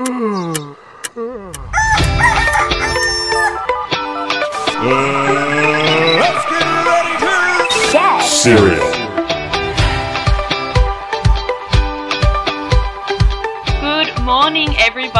Mm. 0.00 0.70
cereal. 8.42 8.89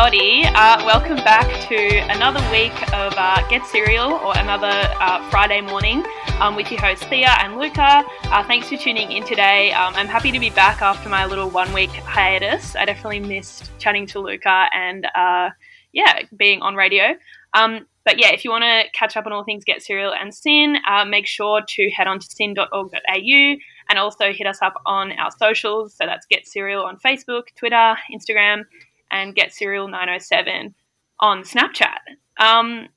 Everybody. 0.01 0.45
Uh, 0.47 0.83
welcome 0.87 1.17
back 1.17 1.69
to 1.69 1.77
another 2.11 2.41
week 2.51 2.73
of 2.95 3.13
uh, 3.19 3.47
Get 3.51 3.67
Cereal 3.67 4.13
or 4.13 4.33
another 4.39 4.73
uh, 4.99 5.29
Friday 5.29 5.61
morning 5.61 6.03
um, 6.41 6.57
with 6.57 6.71
your 6.71 6.81
hosts 6.81 7.05
Thea 7.05 7.37
and 7.39 7.59
Luca. 7.59 8.03
Uh, 8.23 8.43
thanks 8.45 8.71
for 8.71 8.79
tuning 8.79 9.13
in 9.13 9.25
today. 9.25 9.73
Um, 9.73 9.93
I'm 9.95 10.07
happy 10.07 10.33
to 10.33 10.41
be 10.41 10.49
back 10.49 10.81
after 10.81 11.11
my 11.11 11.27
little 11.27 11.51
one 11.51 11.71
week 11.75 11.91
hiatus. 11.91 12.75
I 12.77 12.87
definitely 12.87 13.21
missed 13.21 13.71
chatting 13.79 14.07
to 14.07 14.21
Luca 14.21 14.69
and 14.73 15.05
uh, 15.15 15.51
yeah, 15.93 16.21
being 16.35 16.63
on 16.63 16.77
radio. 16.77 17.15
Um, 17.53 17.87
but 18.07 18.19
yeah, 18.19 18.31
if 18.31 18.43
you 18.43 18.51
want 18.51 18.65
to 18.65 18.85
catch 18.99 19.19
up 19.19 19.27
on 19.27 19.33
all 19.33 19.45
things 19.45 19.65
Get 19.65 19.83
Cereal 19.83 20.15
and 20.19 20.35
SYN, 20.35 20.77
uh, 20.89 21.05
make 21.05 21.27
sure 21.27 21.61
to 21.69 21.91
head 21.91 22.07
on 22.07 22.21
to 22.21 22.27
syn.org.au 22.27 23.57
and 23.91 23.99
also 23.99 24.33
hit 24.33 24.47
us 24.47 24.61
up 24.63 24.81
on 24.87 25.13
our 25.13 25.31
socials. 25.39 25.95
So 25.95 26.07
that's 26.07 26.25
Get 26.25 26.47
Cereal 26.47 26.85
on 26.85 26.97
Facebook, 26.97 27.49
Twitter, 27.55 27.97
Instagram, 28.11 28.63
and 29.11 29.35
Get 29.35 29.53
Cereal 29.53 29.89
907 29.89 30.75
on 31.19 31.43
Snapchat. 31.43 31.99
Um, 32.39 32.89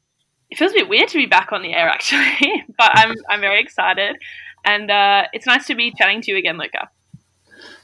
it 0.49 0.57
feels 0.57 0.71
a 0.71 0.75
bit 0.75 0.89
weird 0.89 1.09
to 1.09 1.17
be 1.17 1.25
back 1.25 1.51
on 1.51 1.61
the 1.61 1.73
air 1.73 1.89
actually, 1.89 2.63
but 2.77 2.91
I'm, 2.93 3.15
I'm 3.29 3.41
very 3.41 3.59
excited. 3.59 4.17
And 4.65 4.89
uh, 4.89 5.25
it's 5.33 5.45
nice 5.45 5.67
to 5.67 5.75
be 5.75 5.93
chatting 5.97 6.21
to 6.21 6.31
you 6.31 6.37
again, 6.37 6.57
Luca. 6.57 6.89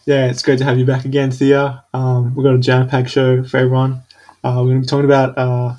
Yeah, 0.06 0.28
it's 0.28 0.42
great 0.42 0.58
to 0.60 0.66
have 0.66 0.78
you 0.78 0.86
back 0.86 1.06
again, 1.06 1.30
Thea. 1.32 1.84
Um, 1.94 2.34
we've 2.34 2.44
got 2.44 2.56
a 2.56 2.60
jam-packed 2.60 3.10
show 3.10 3.44
for 3.44 3.58
everyone. 3.58 4.02
Uh, 4.44 4.56
we're 4.58 4.70
going 4.70 4.76
to 4.78 4.82
be 4.82 4.88
talking 4.88 5.06
about 5.06 5.38
uh, 5.38 5.76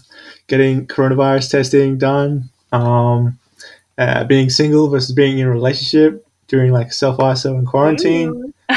getting 0.47 0.87
coronavirus 0.87 1.51
testing 1.51 1.99
done, 1.99 2.51
um, 2.73 3.39
uh, 3.97 4.25
being 4.25 4.51
single 4.51 4.89
versus 4.89 5.13
being 5.15 5.39
in 5.39 5.47
a 5.47 5.51
relationship 5.51 6.27
during 6.49 6.73
like 6.73 6.93
self-iso 6.93 7.57
and 7.57 7.67
quarantine, 7.67 8.53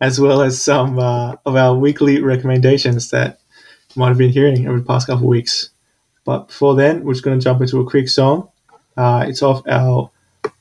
as 0.00 0.20
well 0.20 0.42
as 0.42 0.60
some 0.60 0.98
uh, 0.98 1.36
of 1.46 1.56
our 1.56 1.74
weekly 1.76 2.20
recommendations 2.20 3.10
that 3.10 3.40
you 3.94 4.00
might 4.00 4.08
have 4.08 4.18
been 4.18 4.30
hearing 4.30 4.66
over 4.66 4.78
the 4.78 4.84
past 4.84 5.06
couple 5.06 5.24
of 5.24 5.28
weeks. 5.28 5.70
But 6.24 6.48
before 6.48 6.74
then, 6.74 7.04
we're 7.04 7.12
just 7.12 7.24
going 7.24 7.38
to 7.38 7.44
jump 7.44 7.60
into 7.60 7.80
a 7.80 7.88
quick 7.88 8.08
song. 8.08 8.48
Uh, 8.96 9.24
it's 9.28 9.42
off 9.42 9.62
our 9.68 10.10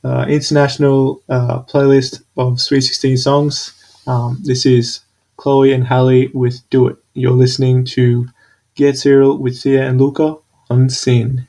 uh, 0.04 0.26
international 0.28 1.22
uh, 1.30 1.64
playlist 1.64 2.24
of 2.38 2.62
Sweet 2.62 2.82
16 2.82 3.18
songs. 3.18 3.74
Um, 4.08 4.40
this 4.44 4.66
is 4.66 5.02
Chloe 5.38 5.72
and 5.74 5.86
Halle 5.86 6.28
with 6.34 6.68
Do 6.70 6.88
It. 6.88 6.98
You're 7.14 7.32
listening 7.32 7.86
to 7.86 8.28
Get 8.76 8.98
Cereal 8.98 9.38
with 9.38 9.62
Thea 9.62 9.88
and 9.88 10.00
Luca 10.00 10.38
on 10.70 10.90
SYN. 10.90 11.48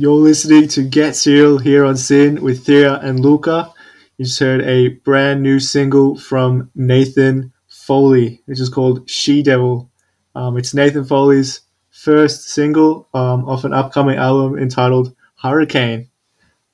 You're 0.00 0.14
listening 0.14 0.66
to 0.68 0.82
Get 0.82 1.14
Cereal 1.14 1.58
here 1.58 1.84
on 1.84 1.94
SYN 1.94 2.40
with 2.40 2.64
Thea 2.64 2.94
and 3.00 3.20
Luca. 3.20 3.70
You 4.16 4.24
just 4.24 4.38
heard 4.38 4.62
a 4.62 4.88
brand 4.88 5.42
new 5.42 5.60
single 5.60 6.18
from 6.18 6.70
Nathan 6.74 7.52
Foley, 7.68 8.40
which 8.46 8.60
is 8.60 8.70
called 8.70 9.10
She 9.10 9.42
Devil. 9.42 9.90
Um, 10.34 10.56
it's 10.56 10.72
Nathan 10.72 11.04
Foley's 11.04 11.60
first 11.90 12.48
single 12.48 13.08
um, 13.12 13.46
off 13.46 13.64
an 13.64 13.74
upcoming 13.74 14.16
album 14.16 14.58
entitled 14.58 15.14
Hurricane. 15.42 16.08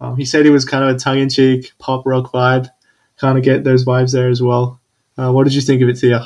Um, 0.01 0.17
he 0.17 0.25
said 0.25 0.45
he 0.45 0.53
was 0.53 0.65
kind 0.65 0.85
of 0.85 0.95
a 0.95 0.99
tongue-in-cheek 1.01 1.73
pop 1.81 2.07
rock 2.07 2.31
vibe. 2.31 2.69
Kind 3.17 3.37
of 3.37 3.43
get 3.43 3.65
those 3.65 3.85
vibes 3.85 4.13
there 4.13 4.29
as 4.29 4.41
well. 4.41 4.81
Uh, 5.19 5.33
what 5.33 5.43
did 5.43 5.55
you 5.55 5.63
think 5.63 5.83
of 5.83 5.89
it, 5.89 5.99
Thea? 5.99 6.25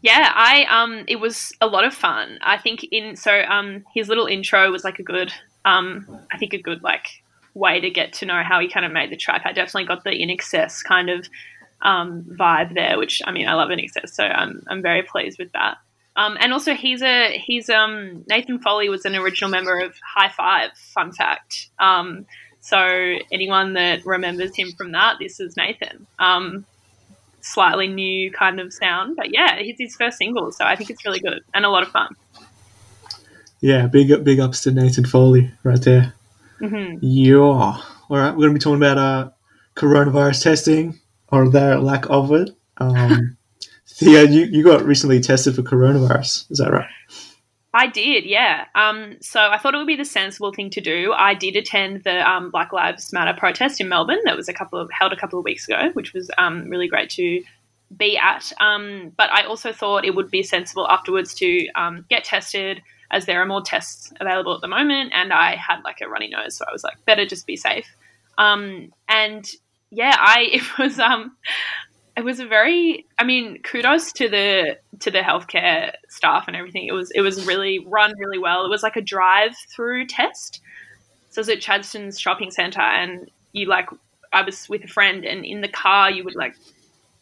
Yeah, 0.00 0.30
I 0.32 0.64
um 0.64 1.04
it 1.08 1.16
was 1.16 1.52
a 1.60 1.66
lot 1.66 1.84
of 1.84 1.92
fun. 1.92 2.38
I 2.40 2.58
think 2.58 2.84
in 2.92 3.16
so 3.16 3.42
um 3.48 3.84
his 3.92 4.08
little 4.08 4.26
intro 4.26 4.70
was 4.70 4.84
like 4.84 5.00
a 5.00 5.04
good 5.04 5.32
um 5.64 6.20
I 6.32 6.38
think 6.38 6.52
a 6.54 6.58
good 6.58 6.82
like 6.82 7.06
way 7.54 7.80
to 7.80 7.90
get 7.90 8.14
to 8.14 8.26
know 8.26 8.42
how 8.42 8.60
he 8.60 8.68
kind 8.68 8.86
of 8.86 8.92
made 8.92 9.10
the 9.10 9.16
track. 9.16 9.42
I 9.44 9.52
definitely 9.52 9.84
got 9.84 10.04
the 10.04 10.10
INXS 10.10 10.84
kind 10.84 11.10
of 11.10 11.28
um 11.82 12.22
vibe 12.38 12.74
there, 12.74 12.98
which 12.98 13.22
I 13.26 13.32
mean 13.32 13.48
I 13.48 13.54
love 13.54 13.68
INXS, 13.68 14.10
so 14.10 14.24
I'm 14.24 14.62
I'm 14.68 14.82
very 14.82 15.02
pleased 15.02 15.38
with 15.38 15.52
that. 15.52 15.78
Um, 16.14 16.36
and 16.40 16.52
also 16.52 16.74
he's 16.74 17.02
a 17.02 17.38
he's 17.38 17.70
um 17.70 18.24
Nathan 18.28 18.58
Foley 18.58 18.88
was 18.88 19.04
an 19.04 19.14
original 19.14 19.50
member 19.50 19.80
of 19.80 19.94
Hi-5. 20.14 20.76
Fun 20.76 21.12
fact. 21.12 21.68
Um, 21.78 22.26
so 22.60 22.78
anyone 23.32 23.72
that 23.74 24.06
remembers 24.06 24.54
him 24.54 24.72
from 24.72 24.92
that, 24.92 25.16
this 25.18 25.40
is 25.40 25.56
Nathan. 25.56 26.06
Um, 26.18 26.64
slightly 27.40 27.88
new 27.88 28.30
kind 28.30 28.60
of 28.60 28.72
sound, 28.72 29.16
but 29.16 29.32
yeah, 29.34 29.56
it's 29.56 29.80
his 29.80 29.96
first 29.96 30.18
single, 30.18 30.52
so 30.52 30.64
I 30.64 30.76
think 30.76 30.90
it's 30.90 31.04
really 31.04 31.18
good 31.18 31.40
and 31.54 31.64
a 31.64 31.70
lot 31.70 31.82
of 31.82 31.88
fun. 31.88 32.14
Yeah, 33.62 33.86
big 33.86 34.10
up, 34.10 34.24
big 34.24 34.40
ups 34.40 34.62
to 34.62 34.72
Nathan 34.72 35.04
Foley 35.04 35.52
right 35.62 35.80
there. 35.80 36.12
hmm 36.58 36.96
Yeah. 37.00 37.36
All 37.38 37.78
right, 38.10 38.32
we're 38.32 38.48
going 38.48 38.50
to 38.50 38.54
be 38.54 38.60
talking 38.60 38.82
about 38.82 38.98
uh, 38.98 39.30
coronavirus 39.76 40.42
testing 40.42 41.00
or 41.28 41.48
their 41.48 41.78
lack 41.78 42.10
of 42.10 42.32
it. 42.32 42.50
Um, 42.78 43.36
Thea, 43.88 44.24
you, 44.24 44.46
you 44.46 44.64
got 44.64 44.84
recently 44.84 45.20
tested 45.20 45.54
for 45.54 45.62
coronavirus. 45.62 46.50
Is 46.50 46.58
that 46.58 46.72
right? 46.72 46.88
I 47.72 47.86
did, 47.86 48.24
yeah. 48.24 48.66
Um, 48.74 49.16
so 49.20 49.40
I 49.40 49.58
thought 49.58 49.74
it 49.74 49.78
would 49.78 49.86
be 49.86 49.96
the 49.96 50.04
sensible 50.04 50.52
thing 50.52 50.68
to 50.70 50.80
do. 50.80 51.12
I 51.16 51.34
did 51.34 51.54
attend 51.54 52.02
the 52.02 52.28
um, 52.28 52.50
Black 52.50 52.72
Lives 52.72 53.12
Matter 53.12 53.32
protest 53.38 53.80
in 53.80 53.88
Melbourne 53.88 54.20
that 54.24 54.36
was 54.36 54.48
a 54.48 54.52
couple 54.52 54.80
of 54.80 54.90
held 54.90 55.12
a 55.12 55.16
couple 55.16 55.38
of 55.38 55.44
weeks 55.44 55.68
ago, 55.68 55.90
which 55.94 56.12
was 56.12 56.30
um, 56.36 56.68
really 56.68 56.88
great 56.88 57.10
to 57.10 57.42
be 57.96 58.18
at. 58.18 58.52
Um, 58.60 59.12
but 59.16 59.30
I 59.32 59.44
also 59.44 59.72
thought 59.72 60.04
it 60.04 60.14
would 60.14 60.30
be 60.30 60.42
sensible 60.42 60.86
afterwards 60.88 61.32
to 61.34 61.68
um, 61.74 62.04
get 62.10 62.24
tested, 62.24 62.82
as 63.12 63.26
there 63.26 63.40
are 63.42 63.46
more 63.46 63.62
tests 63.62 64.12
available 64.20 64.54
at 64.54 64.62
the 64.62 64.68
moment, 64.68 65.12
and 65.14 65.32
I 65.32 65.54
had 65.56 65.82
like 65.84 66.00
a 66.00 66.08
runny 66.08 66.28
nose, 66.28 66.56
so 66.56 66.64
I 66.68 66.72
was 66.72 66.82
like, 66.82 67.04
better 67.04 67.26
just 67.26 67.46
be 67.46 67.56
safe. 67.56 67.86
Um, 68.38 68.92
and 69.08 69.48
yeah, 69.90 70.16
I 70.18 70.48
it 70.52 70.78
was 70.78 70.98
um, 70.98 71.36
it 72.16 72.24
was 72.24 72.40
a 72.40 72.46
very 72.46 73.06
i 73.18 73.24
mean 73.24 73.62
kudos 73.62 74.12
to 74.12 74.28
the 74.28 74.78
to 75.00 75.10
the 75.10 75.20
healthcare 75.20 75.92
staff 76.08 76.48
and 76.48 76.56
everything. 76.56 76.86
It 76.86 76.92
was 76.92 77.10
it 77.12 77.20
was 77.20 77.46
really 77.46 77.78
run 77.86 78.12
really 78.18 78.38
well. 78.38 78.64
It 78.64 78.70
was 78.70 78.82
like 78.82 78.96
a 78.96 79.02
drive 79.02 79.54
through 79.74 80.06
test. 80.06 80.60
So 81.30 81.38
it 81.38 81.42
was 81.42 81.48
at 81.48 81.60
Chadstone's 81.60 82.20
shopping 82.20 82.50
center 82.50 82.80
and 82.80 83.30
you 83.52 83.66
like 83.66 83.88
i 84.34 84.42
was 84.42 84.66
with 84.68 84.82
a 84.82 84.88
friend 84.88 85.26
and 85.26 85.44
in 85.44 85.60
the 85.60 85.68
car 85.68 86.10
you 86.10 86.24
would 86.24 86.34
like 86.34 86.54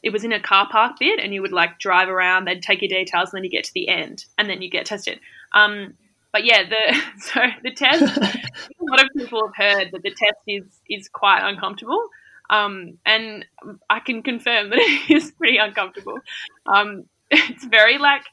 it 0.02 0.12
was 0.12 0.24
in 0.24 0.32
a 0.32 0.40
car 0.40 0.68
park 0.70 0.98
bit 0.98 1.18
and 1.18 1.34
you 1.34 1.42
would 1.42 1.52
like 1.52 1.78
drive 1.78 2.08
around. 2.08 2.46
They'd 2.46 2.62
take 2.62 2.80
your 2.80 2.88
details 2.88 3.30
and 3.30 3.38
then 3.38 3.44
you 3.44 3.50
get 3.50 3.64
to 3.64 3.74
the 3.74 3.88
end 3.88 4.24
and 4.38 4.48
then 4.48 4.62
you 4.62 4.70
get 4.70 4.86
tested 4.86 5.20
um 5.52 5.94
but 6.32 6.44
yeah 6.44 6.62
the 6.68 7.00
so 7.18 7.40
the 7.62 7.72
test 7.72 8.02
a 8.18 8.84
lot 8.84 9.02
of 9.02 9.08
people 9.16 9.42
have 9.46 9.56
heard 9.56 9.88
that 9.92 10.02
the 10.02 10.10
test 10.10 10.40
is 10.46 10.64
is 10.88 11.08
quite 11.08 11.46
uncomfortable 11.48 12.08
um, 12.50 12.98
and 13.06 13.46
I 13.88 14.00
can 14.00 14.22
confirm 14.22 14.70
that 14.70 14.78
it 14.80 15.10
is 15.10 15.30
pretty 15.30 15.56
uncomfortable. 15.56 16.18
Um, 16.66 17.04
it's 17.30 17.64
very 17.64 17.96
like 17.98 18.24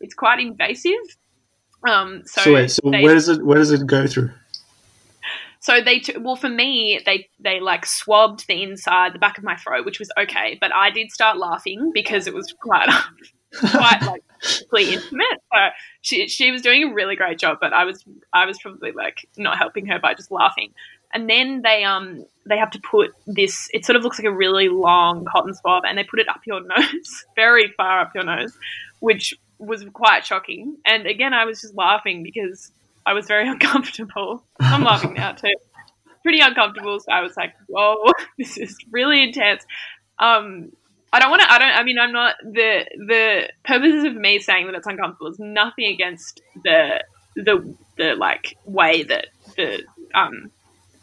it's 0.00 0.14
quite 0.14 0.40
invasive. 0.40 0.92
Um, 1.88 2.22
so 2.24 2.40
So, 2.42 2.54
wait, 2.54 2.70
so 2.70 2.80
they, 2.90 3.02
where 3.02 3.14
does 3.14 3.28
it 3.28 3.44
where 3.44 3.58
does 3.58 3.70
it 3.70 3.86
go 3.86 4.06
through? 4.06 4.30
so 5.60 5.80
they 5.80 5.98
t- 5.98 6.16
well 6.18 6.36
for 6.36 6.48
me 6.48 7.00
they 7.04 7.28
they 7.40 7.58
like 7.58 7.84
swabbed 7.84 8.46
the 8.46 8.62
inside 8.62 9.12
the 9.12 9.18
back 9.18 9.36
of 9.36 9.44
my 9.44 9.56
throat, 9.56 9.84
which 9.84 9.98
was 9.98 10.10
okay, 10.18 10.56
but 10.60 10.74
I 10.74 10.90
did 10.90 11.10
start 11.10 11.36
laughing 11.36 11.90
because 11.92 12.26
it 12.26 12.34
was 12.34 12.52
quite 12.60 12.88
quite 13.60 14.02
like 14.02 14.24
really 14.72 14.94
intimate. 14.94 15.42
So 15.52 15.58
she 16.02 16.28
she 16.28 16.50
was 16.50 16.62
doing 16.62 16.84
a 16.84 16.94
really 16.94 17.16
great 17.16 17.38
job, 17.38 17.58
but 17.60 17.72
I 17.72 17.84
was 17.84 18.04
I 18.32 18.46
was 18.46 18.58
probably 18.58 18.92
like 18.92 19.28
not 19.36 19.58
helping 19.58 19.86
her 19.86 19.98
by 19.98 20.14
just 20.14 20.30
laughing. 20.30 20.72
And 21.12 21.30
then 21.30 21.62
they 21.62 21.84
um 21.84 22.24
they 22.46 22.58
have 22.58 22.70
to 22.72 22.80
put 22.80 23.12
this. 23.26 23.68
It 23.72 23.84
sort 23.84 23.96
of 23.96 24.02
looks 24.02 24.18
like 24.18 24.26
a 24.26 24.32
really 24.32 24.68
long 24.68 25.24
cotton 25.24 25.54
swab, 25.54 25.84
and 25.86 25.96
they 25.96 26.04
put 26.04 26.20
it 26.20 26.28
up 26.28 26.40
your 26.46 26.60
nose, 26.76 27.24
very 27.34 27.72
far 27.76 28.00
up 28.00 28.12
your 28.14 28.24
nose, 28.24 28.56
which 29.00 29.34
was 29.58 29.84
quite 29.92 30.24
shocking. 30.24 30.76
And 30.84 31.06
again, 31.06 31.32
I 31.32 31.44
was 31.44 31.60
just 31.60 31.74
laughing 31.74 32.22
because 32.22 32.70
I 33.04 33.12
was 33.12 33.26
very 33.26 33.48
uncomfortable. 33.48 34.42
I'm 34.60 34.84
laughing 34.84 35.14
now 35.14 35.32
too. 35.32 35.54
Pretty 36.22 36.40
uncomfortable. 36.40 36.98
So 37.00 37.12
I 37.12 37.20
was 37.20 37.36
like, 37.36 37.54
"Whoa, 37.68 38.12
this 38.38 38.58
is 38.58 38.76
really 38.90 39.22
intense." 39.22 39.64
Um, 40.18 40.72
I 41.16 41.18
don't 41.18 41.30
want 41.30 41.40
to. 41.40 41.50
I 41.50 41.58
don't. 41.58 41.74
I 41.74 41.82
mean, 41.82 41.98
I'm 41.98 42.12
not 42.12 42.34
the 42.42 42.84
the 43.08 43.48
purposes 43.64 44.04
of 44.04 44.14
me 44.14 44.38
saying 44.38 44.66
that 44.66 44.74
it's 44.74 44.86
uncomfortable 44.86 45.28
is 45.28 45.38
nothing 45.38 45.86
against 45.86 46.42
the 46.62 47.02
the 47.34 47.74
the 47.96 48.14
like 48.16 48.58
way 48.66 49.02
that 49.04 49.28
the 49.56 49.82
um 50.14 50.50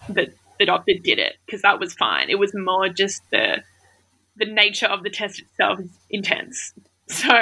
the 0.07 0.31
the 0.60 0.68
doctor 0.68 0.94
did 1.04 1.18
it 1.18 1.33
because 1.45 1.63
that 1.63 1.80
was 1.80 1.95
fine. 1.95 2.30
It 2.30 2.38
was 2.38 2.51
more 2.54 2.89
just 2.89 3.24
the 3.31 3.63
the 4.36 4.45
nature 4.45 4.86
of 4.86 5.01
the 5.01 5.10
test 5.10 5.39
itself 5.39 5.80
is 5.80 5.89
intense. 6.10 6.74
So 7.06 7.33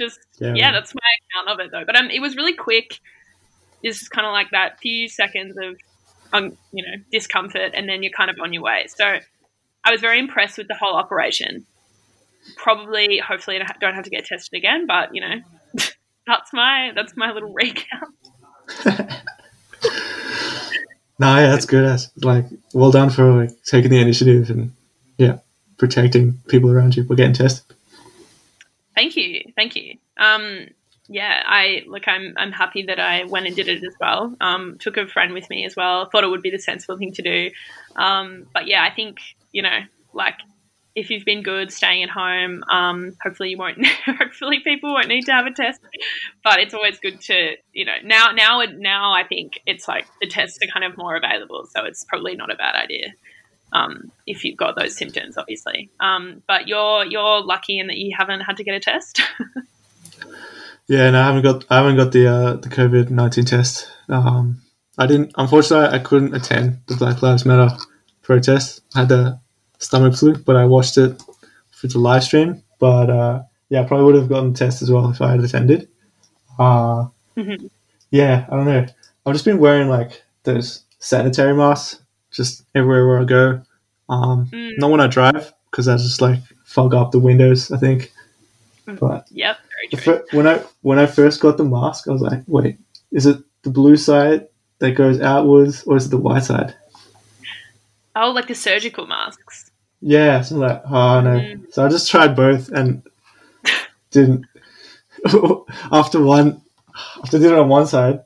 just 0.00 0.18
Yeah. 0.40 0.54
yeah, 0.54 0.72
that's 0.72 0.94
my 0.94 1.00
account 1.20 1.60
of 1.60 1.64
it 1.64 1.70
though. 1.70 1.84
But 1.84 1.96
um, 1.96 2.08
it 2.10 2.20
was 2.20 2.34
really 2.34 2.54
quick. 2.54 2.98
It's 3.82 3.98
just 3.98 4.10
kind 4.10 4.26
of 4.26 4.32
like 4.32 4.50
that 4.52 4.80
few 4.80 5.06
seconds 5.06 5.54
of 5.62 5.76
um, 6.32 6.56
you 6.72 6.82
know 6.82 7.02
discomfort, 7.12 7.72
and 7.74 7.86
then 7.88 8.02
you're 8.02 8.12
kind 8.16 8.30
of 8.30 8.36
on 8.42 8.54
your 8.54 8.62
way. 8.62 8.86
So 8.88 9.04
I 9.84 9.90
was 9.90 10.00
very 10.00 10.18
impressed 10.18 10.56
with 10.56 10.66
the 10.66 10.74
whole 10.74 10.96
operation. 10.96 11.66
Probably, 12.56 13.18
hopefully, 13.18 13.60
I 13.60 13.66
don't 13.80 13.94
have 13.94 14.04
to 14.04 14.10
get 14.10 14.26
tested 14.26 14.56
again. 14.56 14.86
But 14.86 15.14
you 15.14 15.20
know, 15.20 15.40
that's 16.26 16.52
my 16.52 16.92
that's 16.94 17.16
my 17.16 17.32
little 17.32 17.52
recount. 17.52 18.14
No, 21.22 21.36
yeah, 21.36 21.50
that's 21.50 21.66
good. 21.66 21.84
That's 21.86 22.10
like 22.24 22.46
well 22.74 22.90
done 22.90 23.08
for 23.08 23.44
like 23.44 23.62
taking 23.62 23.92
the 23.92 24.00
initiative 24.00 24.50
and 24.50 24.72
yeah, 25.18 25.38
protecting 25.78 26.40
people 26.48 26.68
around 26.68 26.96
you 26.96 27.04
by 27.04 27.14
getting 27.14 27.32
tested. 27.32 27.76
Thank 28.96 29.14
you, 29.16 29.42
thank 29.54 29.76
you. 29.76 29.98
Um, 30.16 30.66
yeah, 31.06 31.44
I 31.46 31.84
look. 31.86 32.08
I'm 32.08 32.34
I'm 32.36 32.50
happy 32.50 32.82
that 32.86 32.98
I 32.98 33.22
went 33.22 33.46
and 33.46 33.54
did 33.54 33.68
it 33.68 33.84
as 33.84 33.94
well. 34.00 34.34
Um, 34.40 34.78
took 34.80 34.96
a 34.96 35.06
friend 35.06 35.32
with 35.32 35.48
me 35.48 35.64
as 35.64 35.76
well. 35.76 36.06
Thought 36.06 36.24
it 36.24 36.28
would 36.28 36.42
be 36.42 36.50
the 36.50 36.58
sensible 36.58 36.98
thing 36.98 37.12
to 37.12 37.22
do. 37.22 37.50
Um, 37.94 38.46
but 38.52 38.66
yeah, 38.66 38.82
I 38.82 38.90
think 38.90 39.20
you 39.52 39.62
know, 39.62 39.78
like 40.12 40.38
if 40.94 41.10
you've 41.10 41.24
been 41.24 41.42
good 41.42 41.72
staying 41.72 42.02
at 42.02 42.10
home, 42.10 42.62
um, 42.70 43.16
hopefully 43.22 43.50
you 43.50 43.58
won't. 43.58 43.84
hopefully 44.06 44.60
people 44.60 44.92
won't 44.92 45.08
need 45.08 45.26
to 45.26 45.32
have 45.32 45.46
a 45.46 45.52
test. 45.52 45.80
But 46.44 46.60
it's 46.60 46.74
always 46.74 46.98
good 46.98 47.20
to 47.22 47.56
you 47.72 47.84
know 47.84 47.96
now 48.04 48.32
now 48.32 48.62
now 48.76 49.12
I 49.12 49.24
think 49.24 49.60
it's 49.66 49.88
like 49.88 50.06
the 50.20 50.26
tests 50.26 50.58
are 50.62 50.66
kind 50.66 50.84
of 50.84 50.96
more 50.98 51.16
available, 51.16 51.66
so 51.74 51.84
it's 51.84 52.04
probably 52.04 52.36
not 52.36 52.50
a 52.50 52.56
bad 52.56 52.74
idea. 52.74 53.14
Um, 53.72 54.12
if 54.26 54.44
you've 54.44 54.58
got 54.58 54.76
those 54.76 54.94
symptoms, 54.96 55.38
obviously. 55.38 55.90
Um, 55.98 56.42
but 56.46 56.68
you're 56.68 57.04
you're 57.06 57.42
lucky 57.42 57.78
in 57.78 57.86
that 57.86 57.96
you 57.96 58.14
haven't 58.16 58.40
had 58.40 58.58
to 58.58 58.64
get 58.64 58.74
a 58.74 58.80
test. 58.80 59.22
Yeah, 60.88 61.10
no, 61.10 61.20
I 61.20 61.26
haven't 61.26 61.42
got 61.42 61.64
I 61.70 61.76
haven't 61.76 61.96
got 61.96 62.12
the 62.12 62.26
uh, 62.26 62.52
the 62.54 62.68
COVID 62.68 63.10
nineteen 63.10 63.44
test. 63.44 63.88
Um, 64.08 64.60
I 64.98 65.06
didn't. 65.06 65.32
Unfortunately, 65.36 65.96
I 65.96 66.02
couldn't 66.02 66.34
attend 66.34 66.80
the 66.86 66.96
Black 66.96 67.22
Lives 67.22 67.46
Matter 67.46 67.74
protest. 68.22 68.82
I 68.94 69.00
had 69.00 69.08
the 69.08 69.40
stomach 69.82 70.14
flu, 70.14 70.34
but 70.36 70.56
I 70.56 70.64
watched 70.64 70.96
it 70.98 71.22
through 71.72 71.90
the 71.90 71.98
live 71.98 72.24
stream. 72.24 72.62
But 72.78 73.10
uh, 73.10 73.42
yeah, 73.68 73.82
I 73.82 73.84
probably 73.84 74.06
would 74.06 74.14
have 74.16 74.28
gotten 74.28 74.52
the 74.52 74.58
test 74.58 74.82
as 74.82 74.90
well 74.90 75.10
if 75.10 75.20
I 75.20 75.32
had 75.32 75.40
attended. 75.40 75.88
Uh, 76.58 77.06
Mhm. 77.36 77.70
Yeah, 78.10 78.46
I 78.50 78.56
don't 78.56 78.66
know. 78.66 78.86
I've 79.24 79.32
just 79.32 79.44
been 79.46 79.58
wearing 79.58 79.88
like 79.88 80.22
those 80.44 80.82
sanitary 80.98 81.54
masks 81.54 82.02
just 82.30 82.64
everywhere 82.74 83.06
where 83.08 83.20
I 83.20 83.24
go. 83.24 83.62
Um, 84.08 84.46
Mm. 84.52 84.78
Not 84.78 84.90
when 84.90 85.00
I 85.00 85.06
drive 85.06 85.52
because 85.70 85.88
I 85.88 85.96
just 85.96 86.20
like 86.20 86.40
fog 86.64 86.92
up 86.94 87.10
the 87.12 87.18
windows. 87.18 87.70
I 87.72 87.78
think, 87.78 88.12
but 89.00 89.26
Yep, 89.30 89.56
fir- 89.98 90.24
when 90.32 90.46
I 90.46 90.58
when 90.82 90.98
I 90.98 91.06
first 91.06 91.40
got 91.40 91.56
the 91.56 91.64
mask, 91.64 92.06
I 92.08 92.12
was 92.12 92.20
like, 92.22 92.42
wait, 92.46 92.78
is 93.12 93.24
it 93.26 93.38
the 93.62 93.70
blue 93.70 93.96
side 93.96 94.48
that 94.80 94.92
goes 94.92 95.20
outwards, 95.20 95.84
or 95.84 95.96
is 95.96 96.06
it 96.06 96.10
the 96.10 96.18
white 96.18 96.44
side? 96.44 96.74
Oh, 98.14 98.30
like 98.32 98.48
the 98.48 98.54
surgical 98.54 99.06
masks. 99.06 99.70
Yeah, 100.02 100.42
so 100.42 100.56
I'm 100.56 100.60
like, 100.60 100.82
oh 100.84 101.20
no. 101.20 101.30
Mm. 101.30 101.72
So 101.72 101.86
I 101.86 101.88
just 101.88 102.10
tried 102.10 102.34
both 102.34 102.68
and 102.68 103.02
didn't. 104.10 104.46
after 105.92 106.20
one, 106.20 106.60
after 107.22 107.36
I 107.36 107.40
did 107.40 107.52
it 107.52 107.58
on 107.58 107.68
one 107.68 107.86
side, 107.86 108.24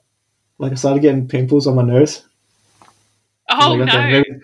like 0.59 0.73
I 0.73 0.75
started 0.77 1.03
getting 1.03 1.29
pimples 1.29 1.67
on 1.67 1.77
my 1.77 1.83
nose. 1.83 2.25
Oh 3.51 3.75
Like, 3.75 3.89
okay, 3.89 3.99
no! 3.99 4.11
maybe, 4.11 4.31
maybe 4.31 4.43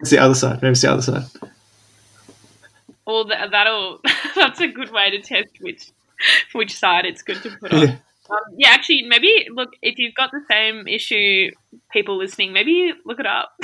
it's 0.00 0.10
the 0.10 0.18
other 0.18 0.34
side. 0.34 0.60
Maybe 0.60 0.72
it's 0.72 0.82
the 0.82 0.92
other 0.92 1.02
side. 1.02 1.24
Well, 3.06 3.26
that, 3.26 3.52
that'll 3.52 4.00
that's 4.34 4.60
a 4.60 4.68
good 4.68 4.90
way 4.90 5.10
to 5.10 5.22
test 5.22 5.50
which 5.60 5.92
which 6.52 6.76
side 6.76 7.06
it's 7.06 7.22
good 7.22 7.42
to 7.44 7.50
put 7.58 7.72
on. 7.72 7.80
Yeah. 7.80 7.96
Um, 8.30 8.38
yeah, 8.56 8.70
actually, 8.70 9.02
maybe 9.02 9.46
look 9.50 9.70
if 9.82 9.98
you've 9.98 10.14
got 10.14 10.32
the 10.32 10.42
same 10.48 10.88
issue, 10.88 11.50
people 11.92 12.16
listening, 12.16 12.52
maybe 12.52 12.92
look 13.04 13.20
it 13.20 13.26
up. 13.26 13.52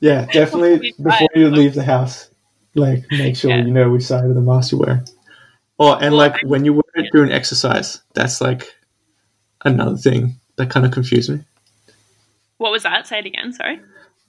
Yeah, 0.00 0.26
definitely 0.32 0.94
before 1.02 1.28
you 1.34 1.50
leave 1.50 1.74
the 1.74 1.84
house, 1.84 2.30
like 2.74 3.04
make 3.10 3.36
sure 3.36 3.50
Yeah. 3.50 3.64
you 3.64 3.70
know 3.70 3.90
which 3.90 4.02
side 4.04 4.24
of 4.24 4.34
the 4.34 4.40
mask 4.40 4.72
you 4.72 4.78
wear. 4.78 5.04
Oh, 5.78 5.94
and 5.94 6.14
Well, 6.14 6.28
like 6.28 6.44
I- 6.44 6.46
when 6.46 6.64
you 6.64 6.72
wear 6.74 6.82
it 6.94 7.10
during 7.12 7.32
exercise, 7.32 8.00
that's 8.14 8.40
like 8.40 8.74
another 9.64 9.96
thing 9.96 10.36
that 10.56 10.70
kind 10.70 10.86
of 10.86 10.92
confused 10.92 11.30
me. 11.30 11.40
what 12.58 12.72
was 12.72 12.84
that? 12.84 13.06
Say 13.06 13.18
it 13.18 13.26
again. 13.26 13.52
Sorry. 13.52 13.78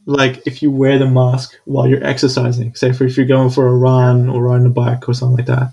Like 0.05 0.45
if 0.45 0.61
you 0.61 0.69
wear 0.71 0.97
the 0.99 1.07
mask 1.07 1.57
while 1.65 1.87
you're 1.87 2.03
exercising, 2.03 2.75
say 2.75 2.91
for 2.91 3.05
if 3.05 3.15
you're 3.17 3.25
going 3.25 3.49
for 3.49 3.67
a 3.67 3.75
run 3.75 4.27
or 4.29 4.43
riding 4.43 4.67
a 4.67 4.69
bike 4.69 5.07
or 5.07 5.13
something 5.13 5.37
like 5.37 5.45
that, 5.47 5.71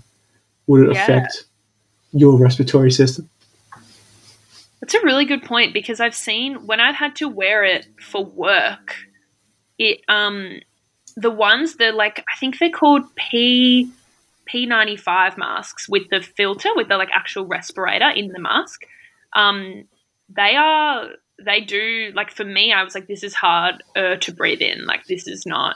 would 0.67 0.87
it 0.87 0.93
Yeah. 0.93 1.03
affect 1.03 1.45
your 2.13 2.37
respiratory 2.37 2.91
system? 2.91 3.29
That's 4.81 4.93
a 4.93 5.01
really 5.03 5.25
good 5.25 5.43
point 5.43 5.73
because 5.73 5.99
I've 5.99 6.15
seen 6.15 6.65
when 6.65 6.79
I've 6.79 6.95
had 6.95 7.15
to 7.17 7.27
wear 7.27 7.63
it 7.63 7.87
for 8.01 8.23
work, 8.23 8.95
it 9.77 10.01
um 10.07 10.59
the 11.17 11.31
ones 11.31 11.75
that 11.77 11.95
like 11.95 12.19
I 12.19 12.37
think 12.39 12.59
they're 12.59 12.69
called 12.69 13.03
P 13.15 13.89
P 14.45 14.65
ninety 14.65 14.97
five 14.97 15.37
masks 15.37 15.87
with 15.89 16.09
the 16.09 16.21
filter 16.21 16.69
with 16.75 16.87
the 16.89 16.97
like 16.97 17.09
actual 17.13 17.45
respirator 17.45 18.09
in 18.09 18.29
the 18.29 18.39
mask. 18.39 18.81
Um, 19.35 19.85
they 20.29 20.55
are 20.55 21.07
they 21.43 21.61
do 21.61 22.11
like 22.15 22.31
for 22.31 22.45
me 22.45 22.71
I 22.73 22.83
was 22.83 22.95
like 22.95 23.07
this 23.07 23.23
is 23.23 23.33
hard 23.33 23.83
uh, 23.95 24.15
to 24.17 24.31
breathe 24.33 24.61
in 24.61 24.85
like 24.85 25.05
this 25.05 25.27
is 25.27 25.45
not. 25.45 25.75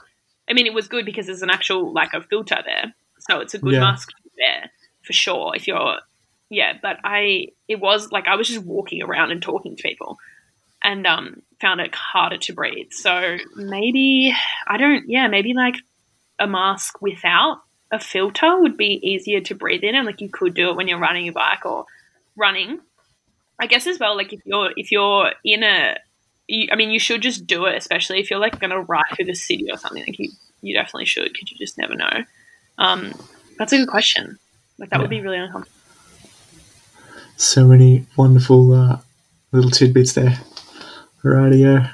I 0.49 0.53
mean 0.53 0.65
it 0.65 0.73
was 0.73 0.87
good 0.87 1.05
because 1.05 1.27
there's 1.27 1.41
an 1.41 1.49
actual 1.49 1.93
like 1.93 2.13
a 2.13 2.21
filter 2.21 2.57
there, 2.65 2.93
so 3.19 3.39
it's 3.39 3.53
a 3.53 3.59
good 3.59 3.73
Yeah. 3.73 3.79
mask 3.81 4.09
wear 4.37 4.71
for 5.03 5.13
sure 5.13 5.53
if 5.55 5.67
you're 5.67 5.97
yeah. 6.49 6.73
But 6.81 6.97
I 7.03 7.47
it 7.67 7.79
was 7.79 8.11
like 8.11 8.27
I 8.27 8.35
was 8.35 8.47
just 8.47 8.65
walking 8.65 9.01
around 9.03 9.31
and 9.31 9.41
talking 9.41 9.75
to 9.75 9.83
people 9.83 10.17
and 10.81 11.05
um, 11.05 11.41
found 11.59 11.81
it 11.81 11.93
harder 11.93 12.37
to 12.37 12.53
breathe. 12.53 12.91
So 12.91 13.37
maybe 13.55 14.33
I 14.67 14.77
don't. 14.77 15.09
Yeah, 15.09 15.27
maybe 15.27 15.53
like 15.53 15.75
a 16.39 16.47
mask 16.47 17.01
without 17.01 17.61
a 17.91 17.99
filter 17.99 18.59
would 18.59 18.77
be 18.77 18.99
easier 19.03 19.41
to 19.41 19.55
breathe 19.55 19.83
in, 19.83 19.95
and 19.95 20.05
like 20.05 20.21
you 20.21 20.29
could 20.29 20.53
do 20.53 20.69
it 20.69 20.75
when 20.75 20.87
you're 20.87 20.99
riding 20.99 21.25
your 21.25 21.33
bike 21.33 21.65
or 21.65 21.85
running. 22.35 22.79
I 23.59 23.67
guess 23.67 23.87
as 23.87 23.99
well, 23.99 24.15
like 24.15 24.31
if 24.31 24.41
you're 24.45 24.71
if 24.75 24.91
you're 24.91 25.33
in 25.43 25.63
a, 25.63 25.97
you, 26.47 26.69
I 26.71 26.75
mean, 26.75 26.91
you 26.91 26.99
should 26.99 27.21
just 27.21 27.45
do 27.45 27.65
it, 27.65 27.75
especially 27.75 28.19
if 28.19 28.31
you're 28.31 28.39
like 28.39 28.59
going 28.59 28.69
to 28.69 28.81
ride 28.81 29.03
through 29.15 29.25
the 29.25 29.35
city 29.35 29.67
or 29.69 29.77
something. 29.77 30.03
Like 30.05 30.17
you, 30.17 30.31
you 30.61 30.73
definitely 30.73 31.05
should 31.05 31.31
because 31.33 31.51
you 31.51 31.57
just 31.57 31.77
never 31.77 31.95
know. 31.95 32.23
Um, 32.77 33.13
that's 33.57 33.73
a 33.73 33.77
good 33.77 33.89
question. 33.89 34.39
Like 34.77 34.91
that 34.91 35.01
would 35.01 35.09
be 35.09 35.19
really 35.19 35.37
uncomfortable. 35.37 35.77
So 37.35 37.67
many 37.67 38.05
wonderful 38.15 38.71
uh, 38.71 38.99
little 39.51 39.71
tidbits 39.71 40.13
there. 40.13 40.39
Rightio. 41.23 41.91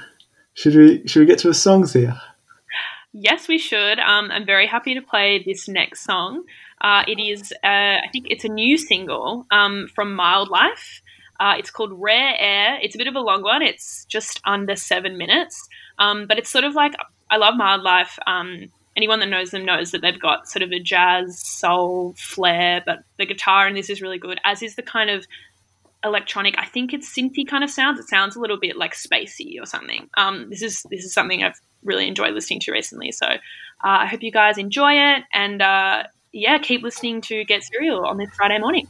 Should 0.54 0.74
we 0.74 1.06
should 1.06 1.20
we 1.20 1.26
get 1.26 1.38
to 1.40 1.48
the 1.48 1.54
songs 1.54 1.92
here? 1.92 2.20
Yes, 3.12 3.48
we 3.48 3.56
should. 3.58 3.98
Um, 3.98 4.30
I'm 4.30 4.44
very 4.44 4.66
happy 4.66 4.94
to 4.94 5.00
play 5.00 5.42
this 5.42 5.68
next 5.68 6.04
song. 6.04 6.44
Uh, 6.82 7.02
it 7.08 7.18
is, 7.18 7.50
uh, 7.64 7.66
I 8.04 8.08
think 8.12 8.26
it's 8.28 8.44
a 8.44 8.48
new 8.48 8.76
single 8.76 9.46
um, 9.50 9.88
from 9.94 10.14
Mild 10.14 10.50
Life. 10.50 11.00
Uh, 11.40 11.54
it's 11.58 11.70
called 11.70 11.92
Rare 11.94 12.34
Air. 12.38 12.78
It's 12.82 12.94
a 12.94 12.98
bit 12.98 13.06
of 13.06 13.14
a 13.14 13.20
long 13.20 13.42
one. 13.42 13.62
It's 13.62 14.04
just 14.04 14.40
under 14.44 14.76
seven 14.76 15.16
minutes. 15.16 15.66
Um, 15.98 16.26
but 16.26 16.38
it's 16.38 16.50
sort 16.50 16.64
of 16.64 16.74
like, 16.74 16.92
I 17.30 17.38
love 17.38 17.54
Mild 17.56 17.82
Life. 17.82 18.18
Um, 18.26 18.70
anyone 18.96 19.20
that 19.20 19.30
knows 19.30 19.50
them 19.50 19.64
knows 19.64 19.92
that 19.92 20.02
they've 20.02 20.20
got 20.20 20.48
sort 20.48 20.62
of 20.62 20.70
a 20.72 20.80
jazz, 20.80 21.40
soul 21.40 22.14
flair, 22.18 22.82
but 22.84 22.98
the 23.16 23.24
guitar 23.24 23.66
in 23.66 23.74
this 23.74 23.88
is 23.88 24.02
really 24.02 24.18
good, 24.18 24.40
as 24.44 24.62
is 24.62 24.76
the 24.76 24.82
kind 24.82 25.08
of 25.08 25.26
electronic. 26.06 26.54
I 26.58 26.64
think 26.64 26.92
it's 26.92 27.12
synthy 27.12 27.46
kind 27.46 27.62
of 27.62 27.70
sounds. 27.70 28.00
It 28.00 28.08
sounds 28.08 28.36
a 28.36 28.40
little 28.40 28.58
bit 28.58 28.76
like 28.76 28.94
spacey 28.94 29.60
or 29.60 29.66
something. 29.66 30.08
Um, 30.16 30.48
this 30.50 30.62
is 30.62 30.84
this 30.90 31.04
is 31.04 31.12
something 31.12 31.42
I've 31.42 31.60
really 31.84 32.08
enjoyed 32.08 32.34
listening 32.34 32.60
to 32.60 32.72
recently. 32.72 33.12
So 33.12 33.26
uh, 33.26 33.38
I 33.82 34.06
hope 34.06 34.22
you 34.22 34.32
guys 34.32 34.58
enjoy 34.58 34.92
it, 34.94 35.24
and 35.32 35.60
uh, 35.60 36.04
yeah, 36.32 36.58
keep 36.58 36.82
listening 36.82 37.20
to 37.22 37.44
Get 37.44 37.62
Cereal 37.64 38.06
on 38.06 38.16
this 38.16 38.30
Friday 38.36 38.58
morning. 38.58 38.88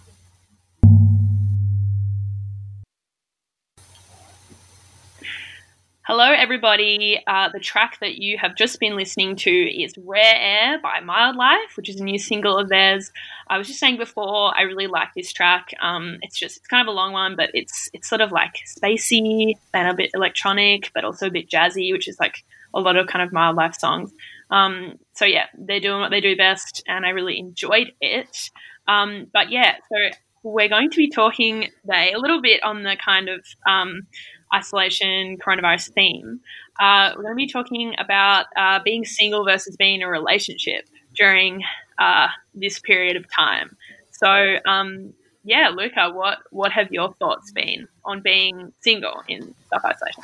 Hello, 6.08 6.30
everybody. 6.30 7.20
Uh, 7.26 7.48
the 7.52 7.58
track 7.58 7.98
that 8.00 8.18
you 8.18 8.38
have 8.38 8.54
just 8.54 8.78
been 8.78 8.94
listening 8.94 9.34
to 9.34 9.50
is 9.50 9.92
Rare 9.98 10.36
Air 10.36 10.80
by 10.80 11.00
Mild 11.00 11.34
Life, 11.34 11.76
which 11.76 11.88
is 11.88 11.98
a 11.98 12.04
new 12.04 12.16
single 12.16 12.56
of 12.56 12.68
theirs. 12.68 13.10
I 13.48 13.58
was 13.58 13.66
just 13.66 13.80
saying 13.80 13.96
before, 13.96 14.56
I 14.56 14.62
really 14.62 14.86
like 14.86 15.08
this 15.16 15.32
track. 15.32 15.74
Um, 15.82 16.18
it's 16.22 16.38
just 16.38 16.58
it's 16.58 16.68
kind 16.68 16.80
of 16.80 16.92
a 16.92 16.94
long 16.94 17.12
one, 17.12 17.34
but 17.34 17.50
it's 17.54 17.90
it's 17.92 18.08
sort 18.08 18.20
of 18.20 18.30
like 18.30 18.54
spacey 18.68 19.54
and 19.74 19.88
a 19.88 19.94
bit 19.94 20.12
electronic, 20.14 20.92
but 20.94 21.04
also 21.04 21.26
a 21.26 21.30
bit 21.30 21.50
jazzy, 21.50 21.90
which 21.90 22.06
is 22.06 22.20
like 22.20 22.44
a 22.72 22.78
lot 22.78 22.94
of 22.94 23.08
kind 23.08 23.24
of 23.24 23.32
Mild 23.32 23.56
Life 23.56 23.74
songs. 23.74 24.12
Um, 24.48 25.00
so 25.14 25.24
yeah, 25.24 25.46
they're 25.58 25.80
doing 25.80 25.98
what 25.98 26.12
they 26.12 26.20
do 26.20 26.36
best, 26.36 26.84
and 26.86 27.04
I 27.04 27.08
really 27.08 27.36
enjoyed 27.36 27.90
it. 28.00 28.50
Um, 28.86 29.26
but 29.32 29.50
yeah, 29.50 29.74
so 29.88 30.16
we're 30.44 30.68
going 30.68 30.90
to 30.90 30.96
be 30.96 31.10
talking 31.10 31.70
today 31.80 32.12
a 32.12 32.18
little 32.20 32.40
bit 32.40 32.62
on 32.62 32.84
the 32.84 32.96
kind 33.04 33.28
of 33.28 33.44
um, 33.66 34.06
isolation 34.54 35.38
coronavirus 35.38 35.92
theme. 35.92 36.40
Uh, 36.78 37.12
we're 37.16 37.22
going 37.22 37.34
to 37.34 37.36
be 37.36 37.46
talking 37.46 37.94
about 37.98 38.46
uh, 38.56 38.80
being 38.84 39.04
single 39.04 39.44
versus 39.44 39.76
being 39.76 39.96
in 39.96 40.02
a 40.02 40.08
relationship 40.08 40.86
during 41.14 41.62
uh, 41.98 42.28
this 42.54 42.78
period 42.78 43.16
of 43.16 43.24
time. 43.30 43.76
So, 44.12 44.56
um, 44.66 45.14
yeah, 45.44 45.70
Luca, 45.74 46.10
what 46.10 46.38
what 46.50 46.72
have 46.72 46.90
your 46.90 47.14
thoughts 47.14 47.52
been 47.52 47.88
on 48.04 48.20
being 48.22 48.72
single 48.80 49.22
in 49.28 49.54
self 49.70 49.84
isolation? 49.84 50.22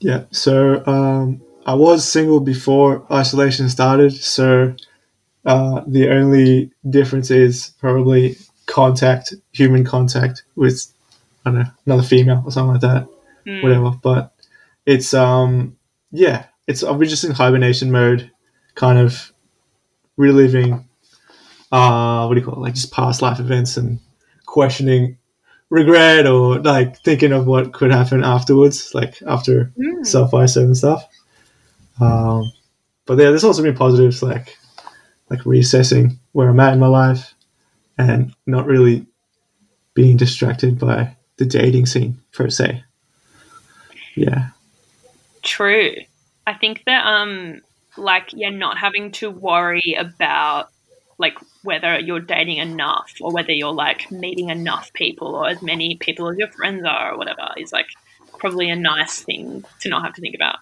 Yeah. 0.00 0.24
So 0.30 0.82
um, 0.86 1.42
I 1.66 1.74
was 1.74 2.04
single 2.10 2.40
before 2.40 3.04
isolation 3.10 3.68
started. 3.68 4.12
So 4.12 4.74
Uh, 5.46 5.80
the 5.86 6.10
only 6.10 6.70
difference 6.90 7.30
is 7.30 7.72
probably 7.80 8.36
contact, 8.66 9.34
human 9.52 9.84
contact 9.84 10.44
with 10.54 10.92
I 11.44 11.50
don't 11.50 11.58
know 11.60 11.70
another 11.86 12.02
female 12.02 12.42
or 12.44 12.50
something 12.52 12.72
like 12.72 12.80
that, 12.82 13.08
Mm. 13.46 13.62
whatever. 13.62 13.90
But 14.02 14.34
it's 14.86 15.14
um 15.14 15.76
yeah, 16.10 16.44
it's 16.66 16.82
we're 16.82 17.04
just 17.06 17.24
in 17.24 17.30
hibernation 17.32 17.90
mode, 17.90 18.30
kind 18.74 18.98
of 18.98 19.32
reliving 20.16 20.86
uh 21.72 22.26
what 22.26 22.34
do 22.34 22.40
you 22.40 22.46
call 22.46 22.56
it 22.56 22.60
like 22.60 22.74
just 22.74 22.92
past 22.92 23.22
life 23.22 23.38
events 23.40 23.76
and 23.76 24.00
questioning 24.44 25.16
regret 25.70 26.26
or 26.26 26.58
like 26.58 26.98
thinking 27.04 27.32
of 27.32 27.46
what 27.46 27.72
could 27.72 27.92
happen 27.92 28.24
afterwards, 28.24 28.92
like 28.94 29.22
after 29.26 29.72
Mm. 29.78 30.04
self 30.06 30.34
isolate 30.34 30.66
and 30.66 30.76
stuff. 30.76 31.04
Um, 32.00 32.50
but 33.06 33.18
yeah, 33.18 33.28
there's 33.30 33.44
also 33.44 33.62
been 33.62 33.76
positives 33.76 34.22
like 34.22 34.56
like 35.30 35.40
reassessing 35.40 36.18
where 36.32 36.48
I'm 36.48 36.60
at 36.60 36.72
in 36.74 36.80
my 36.80 36.88
life 36.88 37.34
and 37.98 38.34
not 38.46 38.66
really 38.66 39.06
being 39.94 40.16
distracted 40.16 40.78
by 40.78 41.16
the 41.40 41.46
dating 41.46 41.86
scene 41.86 42.18
per 42.32 42.50
se. 42.50 42.84
Yeah, 44.14 44.50
True. 45.42 45.94
I 46.46 46.52
think 46.54 46.82
that 46.84 47.06
um 47.06 47.62
like 47.96 48.28
yeah, 48.34 48.50
not 48.50 48.76
having 48.78 49.12
to 49.12 49.30
worry 49.30 49.96
about 49.98 50.68
like 51.18 51.34
whether 51.62 51.98
you're 51.98 52.20
dating 52.20 52.58
enough 52.58 53.12
or 53.20 53.32
whether 53.32 53.52
you're 53.52 53.72
like 53.72 54.10
meeting 54.10 54.50
enough 54.50 54.92
people 54.92 55.28
or 55.34 55.48
as 55.48 55.62
many 55.62 55.96
people 55.96 56.28
as 56.28 56.36
your 56.36 56.48
friends 56.48 56.84
are 56.84 57.12
or 57.12 57.18
whatever 57.18 57.48
is 57.56 57.72
like 57.72 57.86
probably 58.38 58.68
a 58.70 58.76
nice 58.76 59.20
thing 59.22 59.64
to 59.80 59.88
not 59.88 60.02
have 60.02 60.14
to 60.14 60.20
think 60.20 60.34
about. 60.34 60.56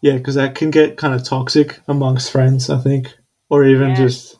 yeah, 0.00 0.16
because 0.16 0.34
that 0.34 0.54
can 0.56 0.70
get 0.70 0.96
kind 0.96 1.14
of 1.14 1.24
toxic 1.24 1.78
amongst 1.86 2.30
friends, 2.32 2.68
I 2.70 2.78
think, 2.78 3.06
or 3.48 3.64
even 3.64 3.90
Yeah. 3.90 3.94
just 3.94 4.36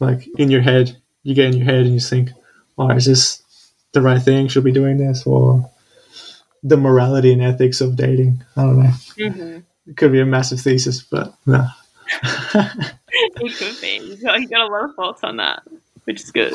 like 0.00 0.26
in 0.38 0.50
your 0.50 0.62
head. 0.62 0.96
You 1.22 1.34
get 1.34 1.46
in 1.46 1.56
your 1.58 1.64
head 1.64 1.84
and 1.86 1.94
you 1.94 2.00
think, 2.00 2.30
"Oh, 2.76 2.90
is 2.90 3.06
this 3.06 3.42
the 3.94 4.02
right 4.02 4.20
thing? 4.20 4.48
Should 4.48 4.64
be 4.64 4.72
doing 4.72 4.98
this?" 4.98 5.26
Or 5.26 5.70
the 6.62 6.76
morality 6.76 7.32
and 7.32 7.42
ethics 7.42 7.80
of 7.80 7.96
dating. 7.96 8.42
I 8.56 8.62
don't 8.62 8.78
know. 8.78 8.90
Mm-hmm. 9.18 9.58
It 9.90 9.96
could 9.96 10.12
be 10.12 10.20
a 10.20 10.26
massive 10.26 10.60
thesis, 10.60 11.02
but 11.02 11.34
no. 11.46 11.66
it 12.54 13.58
could 13.58 13.80
be. 13.80 13.98
You 13.98 14.16
got, 14.16 14.40
a 14.40 14.66
lot 14.66 14.84
of 14.90 14.94
thoughts 14.94 15.22
on 15.22 15.36
that, 15.36 15.62
which 16.04 16.22
is 16.22 16.30
good. 16.30 16.54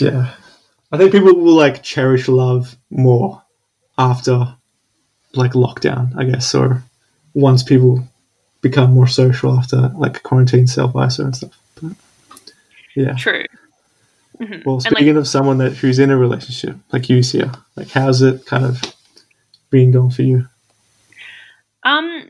yeah, 0.00 0.34
I 0.92 0.98
think 0.98 1.12
people 1.12 1.34
will 1.34 1.54
like 1.54 1.82
cherish 1.82 2.28
love 2.28 2.76
more 2.90 3.42
after 3.98 4.54
like 5.34 5.52
lockdown, 5.52 6.16
I 6.16 6.24
guess, 6.24 6.54
or 6.54 6.82
once 7.34 7.62
people 7.62 8.06
become 8.60 8.92
more 8.92 9.08
social 9.08 9.58
after 9.58 9.88
like 9.96 10.22
quarantine, 10.22 10.66
self 10.66 10.94
isolate 10.94 11.26
and 11.26 11.36
stuff. 11.36 11.58
But, 11.80 11.92
yeah. 12.94 13.14
True. 13.14 13.44
Mhm. 14.42 14.64
Well, 14.64 14.80
speaking 14.80 15.16
of 15.16 15.28
someone 15.28 15.58
that 15.58 15.74
who's 15.74 16.00
in 16.00 16.10
a 16.10 16.16
relationship, 16.16 16.76
like 16.92 17.08
you, 17.08 17.22
Thea, 17.22 17.52
like 17.76 17.90
how's 17.90 18.22
it 18.22 18.44
kind 18.44 18.64
of 18.64 18.82
been 19.70 19.92
going 19.92 20.10
for 20.10 20.22
you? 20.22 20.48
Um, 21.84 22.28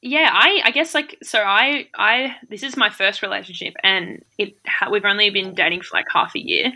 yeah, 0.00 0.30
I 0.32 0.62
I 0.64 0.70
guess 0.70 0.94
like 0.94 1.18
so 1.22 1.38
I 1.38 1.88
I 1.94 2.36
this 2.48 2.62
is 2.62 2.78
my 2.78 2.88
first 2.88 3.20
relationship 3.20 3.74
and 3.82 4.24
it 4.38 4.56
we've 4.90 5.04
only 5.04 5.28
been 5.28 5.54
dating 5.54 5.82
for 5.82 5.98
like 5.98 6.06
half 6.10 6.34
a 6.34 6.40
year, 6.40 6.72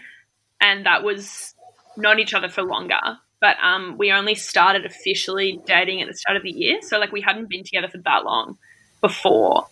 and 0.60 0.84
that 0.84 1.02
was 1.02 1.54
known 1.96 2.18
each 2.18 2.34
other 2.34 2.50
for 2.50 2.62
longer. 2.62 3.00
But 3.40 3.56
um, 3.62 3.96
we 3.96 4.12
only 4.12 4.34
started 4.34 4.84
officially 4.84 5.60
dating 5.66 6.02
at 6.02 6.08
the 6.08 6.14
start 6.14 6.36
of 6.36 6.42
the 6.42 6.50
year, 6.50 6.82
so 6.82 6.98
like 6.98 7.12
we 7.12 7.22
hadn't 7.22 7.48
been 7.48 7.64
together 7.64 7.88
for 7.88 7.98
that 7.98 8.24
long 8.24 8.58
before, 9.00 9.66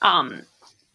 um, 0.00 0.42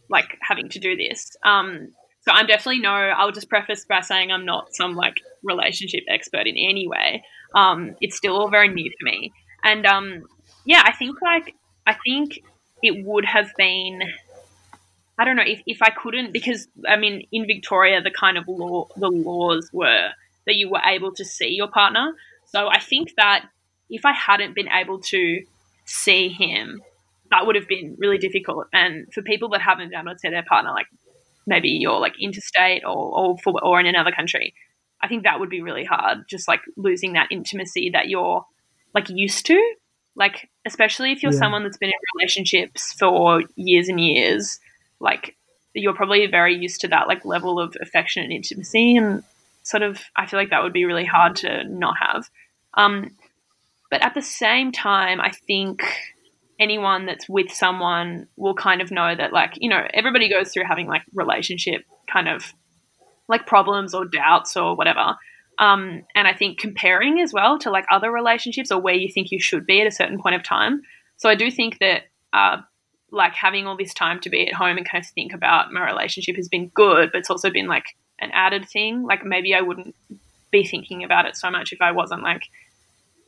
like 0.10 0.38
having 0.42 0.70
to 0.70 0.80
do 0.80 0.96
this. 0.96 1.36
Um, 1.44 1.90
so 2.26 2.32
I'm 2.34 2.48
definitely 2.48 2.82
no. 2.82 2.90
I'll 2.90 3.32
just 3.32 3.50
preface 3.50 3.86
by 3.86 4.02
saying 4.02 4.32
I'm 4.32 4.46
not 4.46 4.74
some 4.74 4.96
like 4.96 5.16
relationship 5.44 6.04
expert 6.10 6.48
in 6.48 6.58
any 6.58 6.88
way. 6.88 7.24
Um, 7.54 7.96
it's 8.02 8.18
still 8.18 8.36
all 8.36 8.50
very 8.50 8.68
new 8.68 8.90
to 8.90 8.98
me, 9.06 9.32
and 9.64 9.86
um, 9.86 10.24
yeah, 10.66 10.84
I 10.86 10.92
think 10.92 11.22
like 11.22 11.56
I 11.86 11.96
think 12.06 12.40
it 12.82 13.06
would 13.06 13.26
have 13.26 13.52
been 13.58 14.02
I 15.18 15.24
don't 15.24 15.36
know 15.36 15.44
if, 15.46 15.62
if 15.66 15.82
I 15.82 15.92
couldn't 15.92 16.34
because 16.34 16.68
I 16.88 16.98
mean 16.98 17.28
in 17.32 17.46
Victoria 17.46 18.02
the 18.02 18.12
kind 18.12 18.38
of 18.38 18.46
law 18.48 18.88
the 18.98 19.10
laws 19.10 19.70
were 19.72 20.10
that 20.46 20.56
you 20.56 20.70
were 20.70 20.82
able 20.84 21.14
to 21.14 21.26
see 21.26 21.50
your 21.50 21.68
partner. 21.68 22.14
So 22.48 22.68
I 22.68 22.80
think 22.80 23.14
that 23.18 23.46
if 23.90 24.06
I 24.06 24.14
hadn't 24.14 24.56
been 24.56 24.68
able 24.70 25.00
to 25.00 25.44
see 25.86 26.30
him, 26.30 26.82
that 27.32 27.46
would 27.46 27.56
have 27.56 27.68
been 27.68 27.96
really 27.98 28.18
difficult. 28.18 28.68
And 28.74 29.12
for 29.14 29.22
people 29.22 29.50
that 29.50 29.62
haven't 29.62 29.90
been 29.90 30.00
able 30.00 30.14
to 30.14 30.20
see 30.20 30.30
their 30.30 30.44
partner, 30.44 30.72
like 30.72 30.88
maybe 31.46 31.70
you're 31.70 32.00
like 32.00 32.14
interstate 32.22 32.84
or 32.84 32.96
or, 33.20 33.38
for, 33.44 33.54
or 33.64 33.80
in 33.80 33.86
another 33.86 34.12
country, 34.12 34.54
I 35.02 35.08
think 35.08 35.24
that 35.24 35.40
would 35.40 35.50
be 35.50 35.62
really 35.62 35.86
hard. 35.86 36.28
Just 36.30 36.48
like 36.48 36.62
losing 36.78 37.14
that 37.14 37.28
intimacy 37.32 37.92
that 37.94 38.08
you're 38.10 38.46
like 38.94 39.10
used 39.10 39.46
to 39.48 39.76
like 40.16 40.50
especially 40.66 41.12
if 41.12 41.22
you're 41.22 41.34
Yeah. 41.34 41.40
someone 41.40 41.64
that's 41.64 41.78
been 41.78 41.90
in 41.90 42.20
relationships 42.20 42.94
for 42.94 43.44
years 43.56 43.90
and 43.90 44.00
years 44.00 44.60
like 45.00 45.36
you're 45.74 45.94
probably 45.94 46.26
very 46.28 46.56
used 46.56 46.82
to 46.82 46.88
that 46.88 47.08
like 47.08 47.26
level 47.26 47.60
of 47.60 47.76
affection 47.82 48.24
and 48.24 48.32
intimacy 48.32 48.96
and 48.96 49.24
sort 49.64 49.84
of 49.84 50.00
i 50.16 50.26
feel 50.26 50.40
like 50.40 50.50
that 50.52 50.64
would 50.64 50.74
be 50.74 50.86
really 50.86 51.06
hard 51.06 51.36
to 51.36 51.64
not 51.66 51.96
have 52.00 52.30
um, 52.76 53.12
but 53.92 54.02
at 54.02 54.14
the 54.14 54.22
same 54.22 54.72
time 54.72 55.20
i 55.20 55.32
think 55.48 55.84
anyone 56.60 57.06
that's 57.06 57.28
with 57.28 57.52
someone 57.52 58.28
will 58.38 58.54
kind 58.54 58.82
of 58.82 58.92
know 58.92 59.14
that 59.16 59.34
like 59.34 59.54
you 59.58 59.70
know 59.70 59.86
everybody 59.94 60.30
goes 60.30 60.52
through 60.52 60.64
having 60.64 60.88
like 60.88 61.04
relationship 61.14 61.84
kind 62.12 62.30
of 62.30 62.54
like 63.28 63.46
problems 63.46 63.94
or 63.94 64.06
doubts 64.06 64.56
or 64.56 64.76
whatever 64.76 65.16
um, 65.58 66.04
and 66.14 66.28
I 66.28 66.34
think 66.34 66.60
comparing 66.60 67.20
as 67.20 67.32
well 67.32 67.58
to 67.60 67.70
like 67.70 67.86
other 67.90 68.12
relationships 68.12 68.72
or 68.72 68.80
where 68.80 68.94
you 68.94 69.10
think 69.12 69.32
you 69.32 69.40
should 69.40 69.66
be 69.66 69.82
at 69.82 69.88
a 69.88 69.92
certain 69.92 70.22
point 70.22 70.36
of 70.36 70.44
time. 70.44 70.82
So 71.18 71.30
I 71.30 71.36
do 71.36 71.50
think 71.50 71.80
that 71.80 72.04
uh, 72.34 72.58
like 73.12 73.34
having 73.34 73.66
all 73.66 73.78
this 73.78 73.94
time 73.94 74.20
to 74.22 74.30
be 74.30 74.48
at 74.48 74.54
home 74.54 74.78
and 74.78 74.88
kind 74.90 75.04
of 75.04 75.10
think 75.12 75.34
about 75.34 75.72
my 75.72 75.86
relationship 75.86 76.36
has 76.36 76.50
been 76.50 76.70
good, 76.70 77.12
but 77.12 77.20
it's 77.20 77.30
also 77.30 77.50
been 77.50 77.68
like 77.68 77.86
an 78.20 78.32
added 78.34 78.68
thing. 78.68 79.04
Like 79.04 79.24
maybe 79.24 79.54
I 79.54 79.62
wouldn't 79.62 79.96
be 80.52 80.66
thinking 80.66 81.04
about 81.04 81.26
it 81.26 81.38
so 81.38 81.50
much 81.50 81.72
if 81.72 81.82
I 81.82 81.92
wasn't 81.92 82.24
like, 82.24 82.44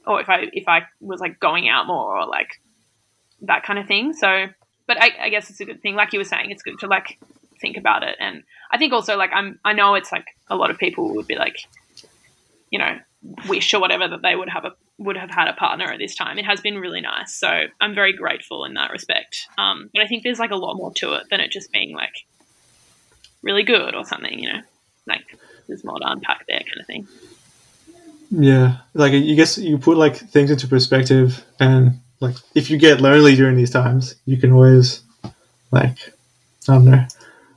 or 0.06 0.20
if 0.20 0.30
I 0.30 0.48
if 0.54 0.68
I 0.68 0.88
was 1.00 1.22
like 1.22 1.40
going 1.40 1.70
out 1.70 1.88
more 1.88 2.18
or 2.18 2.28
like 2.28 2.62
that 3.42 3.64
kind 3.64 3.80
of 3.80 3.88
thing. 3.88 4.14
So, 4.14 4.48
but 4.88 5.02
I, 5.02 5.12
I 5.24 5.30
guess 5.30 5.50
it's 5.50 5.60
a 5.60 5.66
good 5.66 5.82
thing. 5.82 5.96
Like 5.96 6.14
you 6.14 6.20
were 6.20 6.26
saying, 6.26 6.52
it's 6.52 6.64
good 6.64 6.80
to 6.80 6.88
like 6.88 7.20
think 7.60 7.78
about 7.78 8.04
it, 8.04 8.16
and 8.20 8.44
I 8.72 8.78
think 8.78 8.94
also 8.94 9.18
like 9.18 9.32
I'm 9.34 9.60
I 9.66 9.74
know 9.74 9.96
it's 9.96 10.12
like 10.12 10.26
a 10.50 10.56
lot 10.56 10.72
of 10.72 10.78
people 10.78 11.16
would 11.16 11.28
be 11.28 11.36
like 11.36 11.58
you 12.70 12.80
know, 12.80 12.98
wish 13.48 13.74
or 13.74 13.80
whatever 13.80 14.08
that 14.08 14.22
they 14.22 14.36
would 14.36 14.50
have 14.50 14.66
a 14.66 14.72
would 15.00 15.18
have 15.18 15.30
had 15.30 15.48
a 15.48 15.54
partner 15.54 15.86
at 15.92 16.00
this 16.00 16.16
time. 16.16 16.40
It 16.40 16.46
has 16.46 16.60
been 16.60 16.78
really 16.78 17.02
nice, 17.02 17.34
so 17.34 17.48
I'm 17.80 17.94
very 17.94 18.14
grateful 18.14 18.66
in 18.66 18.74
that 18.76 18.92
respect. 18.92 19.48
Um, 19.58 19.90
but 19.94 20.02
I 20.02 20.08
think 20.08 20.24
there's 20.24 20.40
like 20.40 20.52
a 20.52 20.56
lot 20.56 20.76
more 20.76 20.92
to 20.96 21.14
it 21.14 21.24
than 21.30 21.40
it 21.40 21.52
just 21.52 21.72
being 21.72 21.96
like 21.96 22.26
really 23.44 23.64
good 23.64 23.96
or 23.96 24.06
something. 24.06 24.40
You 24.40 24.54
know, 24.54 24.62
like 25.06 25.38
there's 25.68 25.84
more 25.84 26.00
to 26.00 26.10
unpack 26.10 26.46
there, 26.48 26.60
kind 26.60 26.80
of 26.80 26.88
thing. 26.88 27.08
Yeah, 28.32 28.78
like 28.94 29.14
you 29.14 29.36
guess 29.36 29.58
you 29.58 29.78
put 29.78 29.98
like 29.98 30.16
things 30.18 30.52
into 30.52 30.68
perspective, 30.68 31.46
and 31.60 32.00
like 32.20 32.36
if 32.56 32.70
you 32.70 32.78
get 32.78 33.02
lonely 33.02 33.36
during 33.36 33.56
these 33.58 33.70
times, 33.72 34.16
you 34.26 34.38
can 34.38 34.52
always 34.52 35.02
like 35.72 36.14
I 36.68 36.74
don't 36.74 36.86
know, 36.86 37.06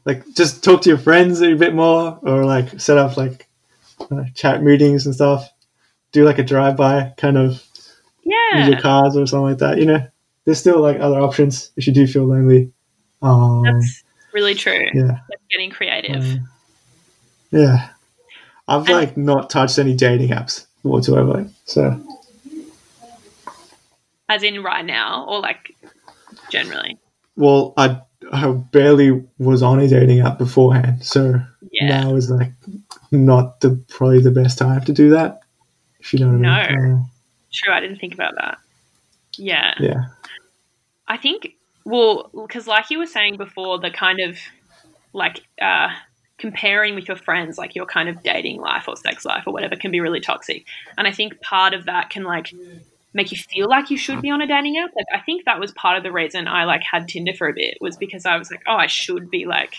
like 0.05 0.25
just 0.35 0.63
talk 0.65 0.83
to 0.83 0.89
your 0.89 0.99
friends 0.99 1.41
a 1.43 1.55
bit 1.55 1.75
more, 1.75 2.19
or 2.23 2.45
like 2.45 2.81
set 2.81 2.99
up 2.99 3.17
like 3.17 3.47
uh, 4.11 4.25
chat 4.35 4.63
meetings 4.63 5.07
and 5.07 5.15
stuff. 5.15 5.49
Do 6.13 6.25
like 6.25 6.39
a 6.39 6.45
drive 6.45 6.77
by 6.77 7.13
kind 7.17 7.39
of 7.39 7.53
use 7.53 7.99
Yeah, 8.25 8.69
your 8.69 8.81
cars 8.81 9.17
or 9.17 9.27
something 9.27 9.51
like 9.51 9.59
that. 9.59 9.79
You 9.79 9.87
know, 9.87 10.07
there's 10.45 10.59
still 10.59 10.81
like 10.81 10.99
other 11.01 11.21
options 11.21 11.71
if 11.77 11.87
you 11.87 11.93
do 11.93 12.07
feel 12.07 12.25
lonely. 12.25 12.73
Um, 13.23 13.63
that's 13.63 14.03
really 14.33 14.55
true. 14.55 14.89
yeah. 14.95 15.19
Like 15.29 15.41
getting 15.51 15.71
creative. 15.71 16.23
Um, 16.25 16.49
yeah. 17.51 17.91
I've 18.69 18.83
And- 18.87 18.91
like 18.91 19.17
not 19.17 19.51
touched 19.51 19.79
any 19.79 19.95
dating 19.95 20.31
apps 20.31 20.67
whatsoever. 20.83 21.49
So 21.65 22.01
As 24.31 24.43
in 24.43 24.63
right 24.63 24.85
now, 24.85 25.27
or 25.29 25.41
like 25.41 25.75
generally. 26.51 26.99
well, 27.37 27.75
I 27.77 28.01
I 28.33 28.51
barely 28.53 29.25
was 29.39 29.63
on 29.63 29.81
a 29.81 29.89
dating 29.89 30.21
app 30.21 30.39
beforehand, 30.39 31.05
so 31.05 31.41
Yeah. 31.73 31.89
now 32.01 32.15
is 32.15 32.31
like 32.31 32.53
not 33.11 33.61
the 33.61 33.71
probably 33.89 34.21
the 34.21 34.31
best 34.31 34.57
time 34.59 34.85
to 34.85 34.93
do 34.93 35.11
that. 35.11 35.41
If 35.99 36.13
you 36.13 36.21
know 36.21 36.29
what 36.29 36.47
I 36.47 36.73
mean. 36.77 36.93
Uh, 36.93 37.03
True, 37.53 37.73
I 37.75 37.81
didn't 37.81 37.99
think 37.99 38.15
about 38.15 38.35
that. 38.37 38.59
Yeah. 39.37 39.75
yeah. 39.81 40.05
I 41.09 41.17
think, 41.17 41.57
well, 41.85 42.31
because 42.33 42.67
like 42.69 42.91
you 42.91 42.99
were 42.99 43.07
saying 43.07 43.37
before, 43.37 43.81
the 43.81 43.91
kind 43.91 44.21
of 44.21 44.39
like 45.13 45.41
uh, 45.61 45.89
comparing 46.39 46.95
with 46.95 47.09
your 47.09 47.17
friends, 47.17 47.59
like 47.59 47.75
your 47.75 47.87
kind 47.87 48.09
of 48.09 48.23
dating 48.23 48.61
life 48.61 48.87
or 48.87 48.97
sex 48.97 49.25
life 49.25 49.45
or 49.47 49.53
whatever, 49.53 49.75
can 49.77 49.91
be 49.91 49.99
really 50.01 50.21
toxic. 50.21 50.65
And 50.97 51.09
I 51.09 51.11
think 51.13 51.41
part 51.41 51.75
of 51.75 51.87
that 51.87 52.11
can 52.11 52.23
like 52.23 52.55
make 53.13 53.33
you 53.33 53.39
feel 53.39 53.69
like 53.69 53.91
you 53.91 53.97
should 53.97 54.23
be 54.23 54.31
on 54.31 54.41
a 54.41 54.47
dating 54.47 54.77
app. 54.79 54.91
Like 54.95 55.07
I 55.13 55.21
think 55.25 55.45
that 55.45 55.59
was 55.59 55.73
part 55.73 55.97
of 55.97 56.03
the 56.03 56.13
reason 56.13 56.47
I 56.47 56.65
like 56.65 56.83
had 56.83 57.09
Tinder 57.09 57.33
for 57.35 57.49
a 57.49 57.53
bit 57.53 57.79
was 57.81 57.97
because 57.97 58.25
I 58.27 58.37
was 58.37 58.51
like, 58.51 58.63
oh, 58.69 58.77
I 58.77 58.87
should 58.87 59.31
be 59.31 59.47
like, 59.47 59.75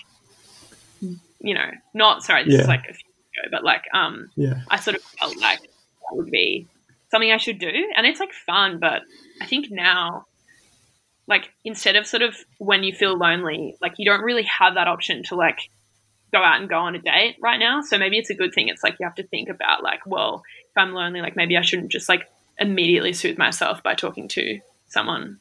you 1.40 1.54
know, 1.54 1.72
not 1.94 2.24
sorry, 2.24 2.44
this 2.44 2.54
Yeah. 2.56 2.62
is 2.62 2.68
like 2.68 2.82
a 2.90 2.94
few 2.94 3.10
years 3.10 3.46
ago, 3.46 3.50
but 3.52 3.64
like 3.64 3.84
um, 3.94 4.30
Yeah. 4.36 4.62
I 4.70 4.78
sort 4.80 4.98
of 4.98 5.04
felt 5.04 5.38
like 5.38 5.62
that 5.62 6.12
would 6.12 6.30
be 6.32 6.68
something 7.10 7.32
I 7.32 7.38
should 7.38 7.60
do, 7.60 7.92
and 7.96 8.06
it's 8.06 8.20
like 8.20 8.32
fun. 8.34 8.80
But 8.80 9.02
I 9.42 9.46
think 9.46 9.68
now, 9.72 10.26
like 11.28 11.50
instead 11.64 11.96
of 11.96 12.06
sort 12.06 12.24
of 12.24 12.36
when 12.58 12.84
you 12.84 12.94
feel 12.94 13.18
lonely, 13.18 13.76
like 13.82 13.94
you 13.98 14.06
don't 14.06 14.22
really 14.24 14.44
have 14.44 14.76
that 14.76 14.88
option 14.88 15.24
to 15.24 15.36
like 15.36 15.60
go 16.34 16.42
out 16.42 16.60
and 16.62 16.70
go 16.70 16.78
on 16.78 16.96
a 16.96 17.00
date 17.00 17.36
right 17.42 17.60
now. 17.60 17.82
So 17.82 17.98
maybe 17.98 18.18
it's 18.18 18.30
a 18.30 18.34
good 18.36 18.54
thing. 18.54 18.68
It's 18.70 18.84
like 18.84 18.98
you 19.00 19.06
have 19.06 19.16
to 19.16 19.24
think 19.28 19.50
about 19.50 19.84
like, 19.84 20.06
well, 20.06 20.44
if 20.70 20.78
I'm 20.78 20.94
lonely, 20.94 21.22
like 21.22 21.36
maybe 21.36 21.58
I 21.58 21.62
shouldn't 21.62 21.92
just 21.92 22.08
like 22.08 22.28
immediately 22.62 23.12
soothe 23.12 23.38
myself 23.38 23.84
by 23.84 23.96
talking 23.96 24.28
to 24.30 24.62
someone 24.88 25.40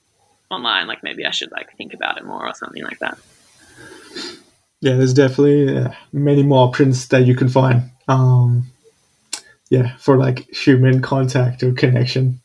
online. 0.50 0.87
Like 0.87 1.03
maybe 1.03 1.25
I 1.27 1.31
should 1.31 1.53
like 1.53 1.77
think 1.77 1.95
about 1.95 2.19
it 2.19 2.25
more 2.25 2.47
or 2.47 2.55
something 2.55 2.83
like 2.83 2.99
that. 2.99 3.19
yeah, 4.81 4.97
there's 4.97 5.15
definitely 5.15 5.77
uh, 5.77 5.93
many 6.12 6.43
more 6.43 6.67
options 6.67 7.07
that 7.09 7.27
you 7.27 7.37
can 7.37 7.49
find. 7.49 7.91
Um, 8.09 8.67
yeah, 9.69 9.97
for 9.99 10.17
like 10.17 10.49
human 10.50 11.00
contact 11.03 11.62
or 11.62 11.73
connection. 11.73 12.41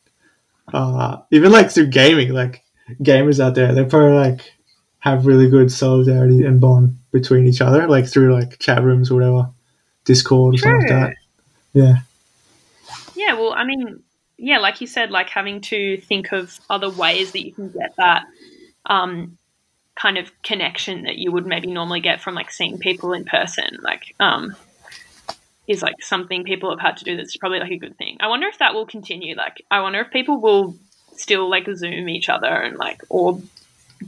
Uh, 0.74 1.18
even 1.32 1.52
like 1.52 1.72
through 1.72 1.88
gaming, 1.88 2.34
like 2.34 2.62
gamers 3.02 3.40
out 3.40 3.56
there, 3.56 3.74
they 3.74 3.86
probably 3.86 4.18
like 4.18 4.54
have 5.00 5.26
really 5.26 5.50
good 5.50 5.72
solidarity 5.72 6.44
and 6.44 6.60
bond 6.60 6.98
between 7.12 7.46
each 7.46 7.62
other, 7.62 7.88
like 7.88 8.08
through 8.08 8.34
like 8.34 8.60
chat 8.60 8.84
rooms 8.84 9.10
or 9.10 9.16
whatever, 9.16 9.50
Discord 10.04 10.56
or 10.56 10.58
something 10.58 10.82
like 10.82 10.90
that. 10.90 11.14
Yeah, 11.74 11.96
Yeah, 13.16 13.34
well, 13.34 13.54
I 13.54 13.64
mean, 13.64 14.04
yeah, 14.38 14.60
like 14.60 14.82
you 14.82 14.88
said, 14.88 15.12
like 15.12 15.30
having 15.30 15.62
to 15.62 15.98
think 15.98 16.32
of 16.32 16.60
other 16.70 16.90
ways 16.90 17.32
that 17.32 17.46
you 17.46 17.54
can 17.54 17.72
get 17.72 17.96
that 17.98 18.26
um, 18.86 19.38
kind 19.96 20.18
of 20.18 20.30
connection 20.44 21.04
that 21.04 21.18
you 21.18 21.32
would 21.32 21.46
maybe 21.46 21.68
normally 21.68 22.02
get 22.02 22.22
from 22.22 22.36
like 22.36 22.52
seeing 22.52 22.78
people 22.78 23.14
in 23.14 23.26
person, 23.26 23.78
like 23.82 24.14
um, 24.20 24.56
is 25.68 25.82
like 25.82 26.02
something 26.02 26.44
people 26.44 26.70
have 26.70 26.80
had 26.80 26.98
to 26.98 27.06
do 27.06 27.18
that's 27.18 27.38
probably 27.38 27.60
like 27.60 27.72
a 27.72 27.78
good 27.78 27.98
thing. 27.98 28.18
I 28.20 28.28
wonder 28.28 28.48
if 28.48 28.60
that 28.60 28.74
will 28.74 28.86
continue. 28.86 29.36
Like, 29.36 29.64
I 29.72 29.82
wonder 29.82 30.00
if 30.02 30.12
people 30.12 30.40
will 30.40 30.76
still 31.16 31.50
like 31.50 31.68
Zoom 31.74 32.10
each 32.10 32.30
other 32.30 32.48
and 32.48 32.78
like, 32.78 33.02
or 33.10 33.42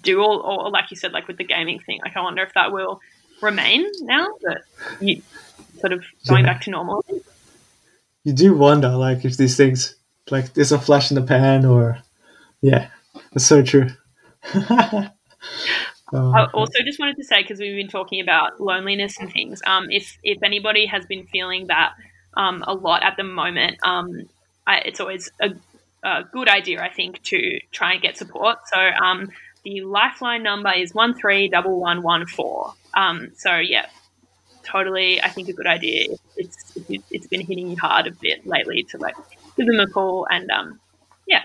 do 0.01 0.21
all, 0.21 0.39
or 0.39 0.69
like 0.69 0.91
you 0.91 0.97
said, 0.97 1.13
like 1.13 1.27
with 1.27 1.37
the 1.37 1.43
gaming 1.45 1.79
thing. 1.79 1.99
Like, 2.03 2.17
I 2.17 2.21
wonder 2.21 2.43
if 2.43 2.53
that 2.53 2.71
will 2.71 3.01
remain 3.41 3.85
now 4.01 4.27
that 4.41 4.61
you 4.99 5.21
sort 5.79 5.93
of 5.93 6.03
going 6.27 6.43
Yeah. 6.43 6.53
back 6.53 6.61
to 6.63 6.71
normal. 6.71 7.05
you 8.23 8.33
do 8.33 8.55
wonder 8.55 8.89
like 8.89 9.23
if 9.23 9.37
these 9.37 9.55
things 9.55 9.95
like 10.29 10.53
there's 10.53 10.71
a 10.71 10.79
flash 10.79 11.11
in 11.11 11.15
the 11.15 11.21
pan 11.21 11.65
or 11.65 11.99
yeah, 12.61 12.89
that's 13.31 13.45
so 13.45 13.61
true. 13.61 13.89
Uh, 14.53 15.09
I 16.13 16.45
also 16.53 16.79
just 16.85 16.99
wanted 16.99 17.17
to 17.17 17.23
say 17.23 17.41
because 17.41 17.59
we've 17.59 17.75
been 17.75 17.89
talking 17.89 18.21
about 18.21 18.59
loneliness 18.59 19.17
and 19.19 19.31
things. 19.31 19.61
Um, 19.65 19.87
if 19.89 20.17
if 20.23 20.41
anybody 20.43 20.85
has 20.85 21.05
been 21.05 21.25
feeling 21.27 21.67
that 21.67 21.93
um, 22.35 22.63
a 22.67 22.73
lot 22.73 23.03
at 23.03 23.17
the 23.17 23.23
moment, 23.23 23.77
um, 23.83 24.29
I, 24.65 24.77
it's 24.79 24.99
always 24.99 25.29
a, 25.41 25.51
a 26.03 26.23
good 26.23 26.49
idea, 26.49 26.81
I 26.81 26.89
think, 26.89 27.21
to 27.23 27.59
try 27.71 27.93
and 27.93 28.01
get 28.01 28.17
support. 28.17 28.57
So 28.67 28.79
um, 28.79 29.29
the 29.63 29.81
lifeline 29.81 30.43
number 30.43 30.71
is 30.71 30.93
one 30.93 31.13
three 31.13 31.49
double 31.49 31.79
one 31.79 32.01
one 32.01 32.25
four. 32.25 32.73
Um, 32.93 33.31
so 33.35 33.57
yeah, 33.57 33.87
totally, 34.63 35.21
I 35.21 35.29
think 35.29 35.49
a 35.49 35.53
good 35.53 35.67
idea. 35.67 36.15
It's 36.35 36.77
it's 36.89 37.27
been 37.27 37.41
hitting 37.41 37.69
you 37.69 37.77
hard 37.77 38.07
a 38.07 38.11
bit 38.11 38.45
lately 38.45 38.83
to 38.91 38.97
like 38.97 39.15
give 39.57 39.67
them 39.67 39.79
a 39.79 39.87
call 39.87 40.27
and 40.29 40.49
um, 40.51 40.79
yeah, 41.27 41.43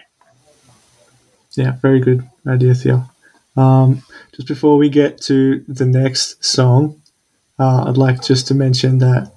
Yeah, 1.55 1.77
very 1.83 2.01
good 2.01 2.29
idea, 2.47 2.75
Thea. 2.75 3.09
Um, 3.57 4.03
just 4.35 4.49
before 4.49 4.79
we 4.79 4.89
get 4.89 5.21
to 5.23 5.65
the 5.69 5.85
next 5.85 6.45
song, 6.45 7.01
uh, 7.59 7.85
I'd 7.89 7.97
like 7.97 8.23
just 8.23 8.47
to 8.49 8.55
mention 8.55 8.99
that 8.99 9.33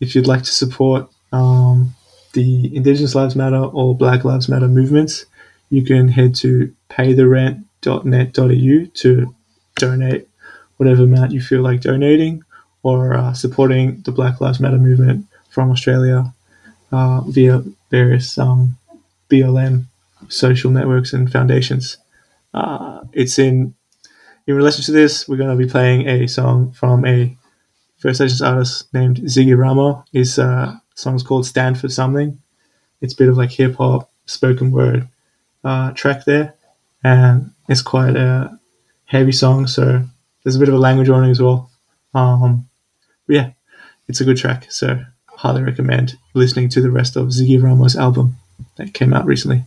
if 0.00 0.14
you'd 0.14 0.26
like 0.26 0.42
to 0.44 0.52
support 0.52 1.08
um, 1.32 1.94
the 2.32 2.74
Indigenous 2.74 3.14
Lives 3.14 3.36
Matter 3.36 3.62
or 3.62 3.96
Black 3.96 4.24
Lives 4.24 4.48
Matter 4.48 4.68
movements, 4.68 5.26
you 5.68 5.84
can 5.84 6.08
head 6.08 6.34
to 6.36 6.74
paytherent.net.au 6.88 8.90
to 8.94 9.34
donate 9.76 10.28
whatever 10.78 11.04
amount 11.04 11.32
you 11.32 11.40
feel 11.40 11.60
like 11.60 11.82
donating 11.82 12.42
or 12.82 13.14
uh, 13.14 13.32
supporting 13.34 14.00
the 14.02 14.12
Black 14.12 14.40
Lives 14.40 14.60
Matter 14.60 14.78
movement 14.78 15.26
from 15.50 15.70
Australia 15.70 16.32
uh, 16.92 17.20
via 17.26 17.62
various 17.90 18.38
um, 18.38 18.76
BLM 19.28 19.84
social 20.28 20.70
networks 20.70 21.12
and 21.12 21.30
foundations. 21.30 21.96
Uh, 22.52 23.00
it's 23.12 23.38
in 23.38 23.74
in 24.46 24.54
relation 24.54 24.84
to 24.84 24.92
this. 24.92 25.28
We're 25.28 25.36
going 25.36 25.56
to 25.56 25.64
be 25.64 25.70
playing 25.70 26.08
a 26.08 26.26
song 26.26 26.72
from 26.72 27.06
a 27.06 27.36
First 27.98 28.20
Nations 28.20 28.42
artist 28.42 28.92
named 28.94 29.18
Ziggy 29.18 29.56
Ramo. 29.56 30.04
His 30.12 30.38
uh, 30.38 30.74
song's 30.94 31.22
called 31.22 31.46
"Stand 31.46 31.78
for 31.78 31.88
Something." 31.88 32.40
It's 33.00 33.14
a 33.14 33.16
bit 33.16 33.28
of 33.28 33.36
like 33.36 33.52
hip 33.52 33.76
hop 33.76 34.10
spoken 34.26 34.70
word 34.70 35.08
uh, 35.64 35.92
track 35.92 36.24
there, 36.24 36.54
and 37.04 37.52
it's 37.68 37.82
quite 37.82 38.16
a 38.16 38.58
heavy 39.04 39.32
song. 39.32 39.66
So 39.66 40.02
there's 40.42 40.56
a 40.56 40.58
bit 40.58 40.68
of 40.68 40.74
a 40.74 40.78
language 40.78 41.08
warning 41.08 41.30
as 41.30 41.40
well. 41.40 41.70
Um, 42.14 42.68
but 43.26 43.36
yeah, 43.36 43.50
it's 44.08 44.20
a 44.20 44.24
good 44.24 44.36
track. 44.36 44.70
So 44.70 45.04
highly 45.40 45.62
recommend 45.62 46.18
listening 46.34 46.68
to 46.68 46.82
the 46.82 46.90
rest 46.90 47.16
of 47.16 47.28
Ziggy 47.28 47.62
Ramo's 47.62 47.96
album 47.96 48.36
that 48.76 48.92
came 48.92 49.14
out 49.14 49.24
recently. 49.24 49.64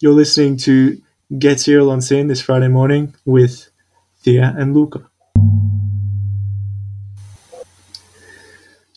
You're 0.00 0.12
listening 0.12 0.56
to 0.58 1.00
Get 1.38 1.60
Cereal 1.60 1.90
on 1.90 2.00
SYN 2.00 2.26
this 2.26 2.40
Friday 2.40 2.66
morning 2.66 3.14
with 3.24 3.70
Thea 4.24 4.52
and 4.58 4.74
Luca. 4.74 5.08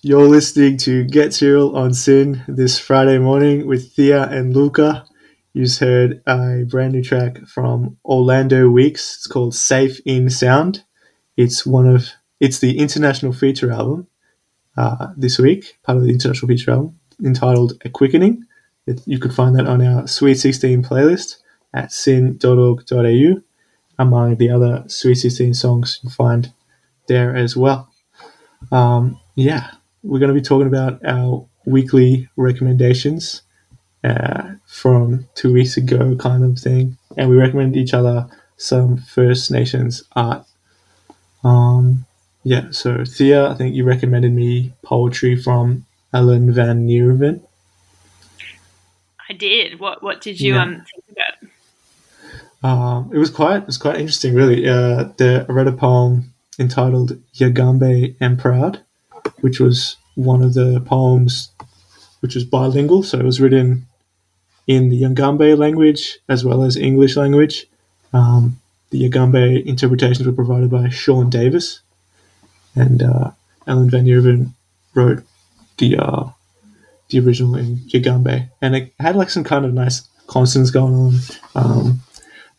You're 0.01 0.27
listening 0.27 0.77
to 0.77 1.03
Get 1.03 1.35
Cereal 1.35 1.77
on 1.77 1.93
SYN 1.93 2.45
this 2.47 2.79
Friday 2.79 3.19
morning 3.19 3.67
with 3.67 3.93
Thea 3.93 4.23
and 4.23 4.55
Luca. 4.55 5.05
You 5.53 5.65
just 5.65 5.81
heard 5.81 6.23
a 6.25 6.63
brand 6.67 6.93
new 6.93 7.03
track 7.03 7.45
from 7.45 7.97
Orlando 8.03 8.71
Weeks. 8.71 9.17
It's 9.17 9.27
called 9.27 9.53
Safe 9.53 10.01
in 10.03 10.31
Sound. 10.31 10.83
It's 11.37 11.63
one 11.63 11.87
of 11.87 12.09
it's 12.39 12.57
the 12.57 12.79
international 12.79 13.33
feature 13.33 13.71
album 13.71 14.07
uh, 14.77 15.07
this 15.17 15.37
week, 15.37 15.77
part 15.83 15.97
of 15.97 16.03
the 16.03 16.11
international 16.11 16.47
feature 16.47 16.71
album 16.71 16.99
entitled 17.23 17.73
A 17.85 17.89
Quickening. 17.89 18.45
It, 18.87 19.01
you 19.05 19.19
can 19.19 19.31
find 19.31 19.55
that 19.57 19.67
on 19.67 19.85
our 19.85 20.07
Sweet 20.07 20.35
16 20.35 20.83
playlist 20.83 21.37
at 21.73 21.91
syn.org.au, 21.91 23.41
among 23.99 24.35
the 24.37 24.49
other 24.49 24.83
Sweet 24.87 25.15
16 25.15 25.53
songs 25.53 25.99
you 26.01 26.09
can 26.09 26.15
find 26.15 26.53
there 27.07 27.35
as 27.35 27.55
well. 27.55 27.91
Um, 28.71 29.19
yeah, 29.35 29.71
we're 30.03 30.19
going 30.19 30.33
to 30.33 30.39
be 30.39 30.45
talking 30.45 30.67
about 30.67 31.03
our 31.05 31.47
weekly 31.65 32.29
recommendations 32.35 33.43
uh, 34.03 34.53
from 34.65 35.27
two 35.35 35.53
weeks 35.53 35.77
ago, 35.77 36.15
kind 36.15 36.43
of 36.43 36.57
thing. 36.57 36.97
And 37.17 37.29
we 37.29 37.35
recommend 37.35 37.75
each 37.75 37.93
other 37.93 38.27
some 38.57 38.97
First 38.97 39.51
Nations 39.51 40.03
art. 40.15 40.45
Um, 41.43 42.05
yeah, 42.43 42.67
so 42.71 43.03
Thea, 43.05 43.49
I 43.49 43.53
think 43.55 43.75
you 43.75 43.83
recommended 43.83 44.31
me 44.33 44.73
poetry 44.83 45.35
from 45.35 45.85
Ellen 46.13 46.51
van 46.51 46.87
Neerven. 46.87 47.41
I 49.29 49.33
did. 49.33 49.79
What 49.79 50.03
What 50.03 50.21
did 50.21 50.39
you 50.41 50.55
Yeah. 50.55 50.63
um 50.63 50.75
think 50.75 51.03
about? 51.11 51.49
Um, 52.63 53.09
it 53.13 53.17
was 53.17 53.29
quite 53.29 53.57
it 53.57 53.65
was 53.67 53.77
quite 53.77 53.99
interesting, 53.99 54.33
really. 54.35 54.67
Uh, 54.67 55.09
the, 55.17 55.45
I 55.47 55.51
read 55.51 55.67
a 55.67 55.71
poem 55.71 56.33
entitled 56.59 57.17
"Yugambeh 57.35 58.15
and 58.19 58.37
Proud," 58.37 58.81
which 59.39 59.59
was 59.59 59.95
one 60.15 60.43
of 60.43 60.53
the 60.53 60.79
poems 60.81 61.49
which 62.19 62.35
was 62.35 62.43
bilingual, 62.43 63.01
so 63.03 63.17
it 63.17 63.25
was 63.25 63.41
written 63.41 63.87
in 64.67 64.89
the 64.89 65.01
Yugambeh 65.01 65.57
language 65.57 66.19
as 66.29 66.45
well 66.45 66.61
as 66.61 66.75
English 66.77 67.15
language. 67.15 67.65
Um, 68.13 68.59
the 68.91 69.09
Yugambeh 69.09 69.65
interpretations 69.65 70.27
were 70.27 70.33
provided 70.33 70.69
by 70.69 70.89
Sean 70.89 71.29
Davis, 71.31 71.79
and 72.75 73.01
uh, 73.01 73.31
Ellen 73.67 73.89
van 73.89 74.05
Neerven 74.05 74.51
wrote 74.93 75.23
the 75.77 75.97
uh, 75.97 76.29
the 77.09 77.19
original 77.19 77.55
in 77.55 77.77
Yugambeh, 77.77 78.49
and 78.61 78.75
it 78.75 78.93
had 78.99 79.15
like 79.15 79.29
some 79.29 79.43
kind 79.43 79.65
of 79.65 79.73
nice 79.73 80.07
consonants 80.27 80.71
going 80.71 80.95
on. 80.95 81.13
Um, 81.55 82.01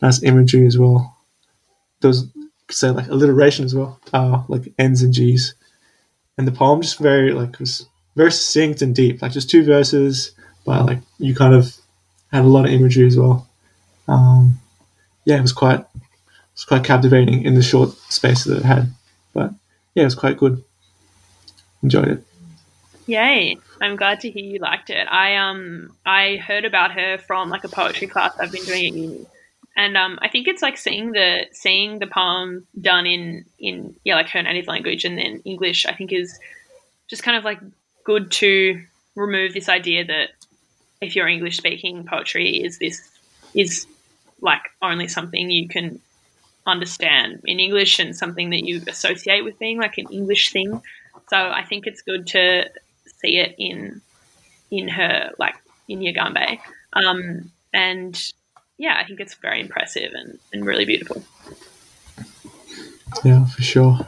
nice 0.00 0.22
imagery 0.22 0.66
as 0.66 0.78
well. 0.78 1.16
Those 2.00 2.26
say 2.70 2.90
like 2.90 3.08
alliteration 3.08 3.64
as 3.64 3.74
well, 3.74 4.00
uh, 4.12 4.42
like 4.48 4.72
N's 4.78 5.02
and 5.02 5.14
G's. 5.14 5.54
And 6.38 6.46
the 6.46 6.52
poem 6.52 6.80
just 6.82 6.98
very 6.98 7.32
like 7.32 7.58
was 7.58 7.86
very 8.16 8.32
succinct 8.32 8.82
and 8.82 8.94
deep, 8.94 9.22
like 9.22 9.32
just 9.32 9.50
two 9.50 9.64
verses, 9.64 10.32
but 10.64 10.86
like 10.86 10.98
you 11.18 11.34
kind 11.34 11.54
of 11.54 11.74
had 12.32 12.44
a 12.44 12.48
lot 12.48 12.64
of 12.64 12.72
imagery 12.72 13.06
as 13.06 13.16
well. 13.16 13.48
Um, 14.08 14.58
yeah, 15.24 15.36
it 15.36 15.42
was 15.42 15.52
quite 15.52 15.80
it 15.80 15.86
was 16.54 16.64
quite 16.64 16.84
captivating 16.84 17.44
in 17.44 17.54
the 17.54 17.62
short 17.62 17.90
space 18.10 18.44
that 18.44 18.58
it 18.58 18.64
had. 18.64 18.92
But 19.32 19.52
yeah, 19.94 20.04
it's 20.04 20.14
quite 20.14 20.36
good. 20.36 20.62
Enjoyed 21.82 22.08
it. 22.08 22.24
Yay! 23.06 23.58
I'm 23.80 23.96
glad 23.96 24.20
to 24.20 24.30
hear 24.30 24.44
you 24.44 24.58
liked 24.58 24.90
it. 24.90 25.06
I 25.10 25.36
um 25.36 25.92
I 26.06 26.36
heard 26.36 26.64
about 26.64 26.92
her 26.92 27.18
from 27.18 27.50
like 27.50 27.64
a 27.64 27.68
poetry 27.68 28.06
class 28.06 28.32
I've 28.38 28.52
been 28.52 28.64
doing 28.64 28.86
at 28.86 28.92
uni, 28.94 29.26
and 29.76 29.96
um 29.96 30.18
I 30.22 30.28
think 30.28 30.46
it's 30.46 30.62
like 30.62 30.78
seeing 30.78 31.12
the 31.12 31.46
seeing 31.52 31.98
the 31.98 32.06
poem 32.06 32.66
done 32.80 33.06
in 33.06 33.44
in 33.58 33.96
yeah 34.04 34.14
like 34.14 34.28
her 34.30 34.42
native 34.42 34.68
language 34.68 35.04
and 35.04 35.18
then 35.18 35.42
English. 35.44 35.84
I 35.86 35.94
think 35.94 36.12
is 36.12 36.38
just 37.08 37.24
kind 37.24 37.36
of 37.36 37.44
like 37.44 37.58
good 38.04 38.30
to 38.32 38.80
remove 39.16 39.52
this 39.52 39.68
idea 39.68 40.04
that 40.04 40.28
if 41.00 41.16
you're 41.16 41.28
English 41.28 41.56
speaking 41.56 42.04
poetry 42.04 42.62
is 42.64 42.78
this 42.78 43.02
is 43.54 43.86
like 44.40 44.62
only 44.80 45.08
something 45.08 45.50
you 45.50 45.68
can 45.68 46.00
understand 46.66 47.42
in 47.44 47.58
English 47.58 47.98
and 47.98 48.16
something 48.16 48.50
that 48.50 48.64
you 48.64 48.82
associate 48.86 49.44
with 49.44 49.58
being 49.58 49.78
like 49.78 49.98
an 49.98 50.06
English 50.10 50.52
thing. 50.52 50.80
So 51.28 51.36
I 51.36 51.64
think 51.64 51.86
it's 51.86 52.02
good 52.02 52.26
to 52.28 52.70
see 53.20 53.38
it 53.38 53.54
in 53.58 54.00
in 54.70 54.88
her 54.88 55.32
like 55.38 55.56
in 55.88 56.00
Yugambeh. 56.00 56.58
Um, 56.92 57.50
and 57.72 58.32
yeah, 58.78 58.96
I 58.98 59.04
think 59.04 59.20
it's 59.20 59.34
very 59.34 59.60
impressive 59.60 60.12
and, 60.14 60.38
and 60.52 60.64
really 60.64 60.84
beautiful. 60.84 61.22
Yeah, 63.24 63.44
for 63.46 63.62
sure. 63.62 64.00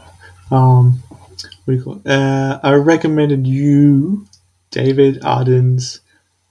Um, 0.51 1.03
what 1.09 1.67
do 1.67 1.73
you 1.73 1.83
call 1.83 2.01
it? 2.05 2.07
Uh, 2.07 2.61
I 2.63 2.73
recommended 2.75 3.47
you 3.47 4.27
David 4.71 5.25
Arden's 5.25 6.01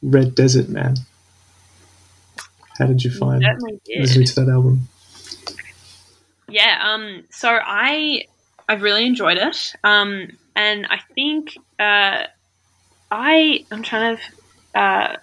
Red 0.01 0.35
Desert 0.35 0.69
Man. 0.69 0.95
How 2.77 2.87
did 2.87 3.03
you 3.03 3.11
find 3.11 3.43
listening 3.97 4.27
to 4.27 4.35
that 4.35 4.49
album? 4.49 4.87
Yeah. 6.53 6.79
Um. 6.81 7.23
So 7.31 7.49
I 7.49 8.25
I've 8.69 8.81
really 8.81 9.05
enjoyed 9.05 9.37
it. 9.37 9.73
Um. 9.83 10.29
And 10.55 10.85
I 10.85 10.99
think 11.15 11.57
uh, 11.79 12.23
I 13.11 13.65
I'm 13.71 13.81
trying 13.81 14.17
to 14.17 14.79
uh, 14.79 15.17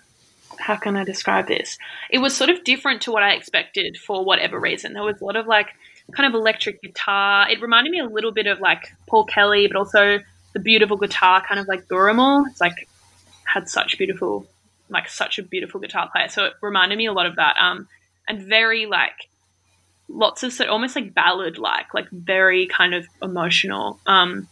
how 0.59 0.77
can 0.77 0.97
I 0.97 1.05
describe 1.05 1.47
this? 1.47 1.79
It 2.11 2.19
was 2.19 2.37
sort 2.37 2.51
of 2.51 2.65
different 2.65 3.03
to 3.03 3.13
what 3.13 3.23
I 3.23 3.33
expected 3.35 3.97
for 3.97 4.25
whatever 4.25 4.59
reason. 4.59 4.93
There 4.93 5.05
was 5.05 5.21
a 5.21 5.25
lot 5.25 5.37
of 5.37 5.47
like 5.47 5.69
kind 6.13 6.27
of 6.27 6.39
electric 6.39 6.83
guitar. 6.83 7.49
It 7.49 7.63
reminded 7.63 7.93
me 7.93 8.01
a 8.01 8.07
little 8.07 8.33
bit 8.33 8.47
of 8.47 8.61
like 8.61 8.93
Paul 9.09 9.25
Kelly, 9.25 9.69
but 9.69 9.77
also 9.77 10.19
the 10.53 10.61
beautiful 10.61 10.97
guitar, 10.97 11.43
kind 11.47 11.61
of 11.61 11.69
like 11.69 11.87
Gurrumul. 11.87 12.47
It's 12.49 12.61
like 12.61 12.89
had 13.45 13.69
such 13.69 13.99
beautiful, 13.99 14.47
like 14.89 15.09
such 15.09 15.39
a 15.39 15.45
beautiful 15.45 15.81
guitar 15.81 16.11
player. 16.11 16.29
So 16.29 16.47
it 16.47 16.55
reminded 16.61 16.99
me 16.99 17.07
a 17.07 17.13
lot 17.13 17.27
of 17.27 17.37
that. 17.37 17.57
Um, 17.57 17.87
and 18.27 18.43
very 18.43 18.87
like 18.87 19.29
lots 20.11 20.43
of 20.43 20.53
sort 20.53 20.69
almost 20.69 20.97
like 20.97 21.15
ballad 21.15 21.59
like, 21.59 21.95
like 21.95 22.11
very 22.11 22.67
kind 22.67 22.95
of 22.95 23.07
emotional. 23.23 24.01
Um, 24.07 24.49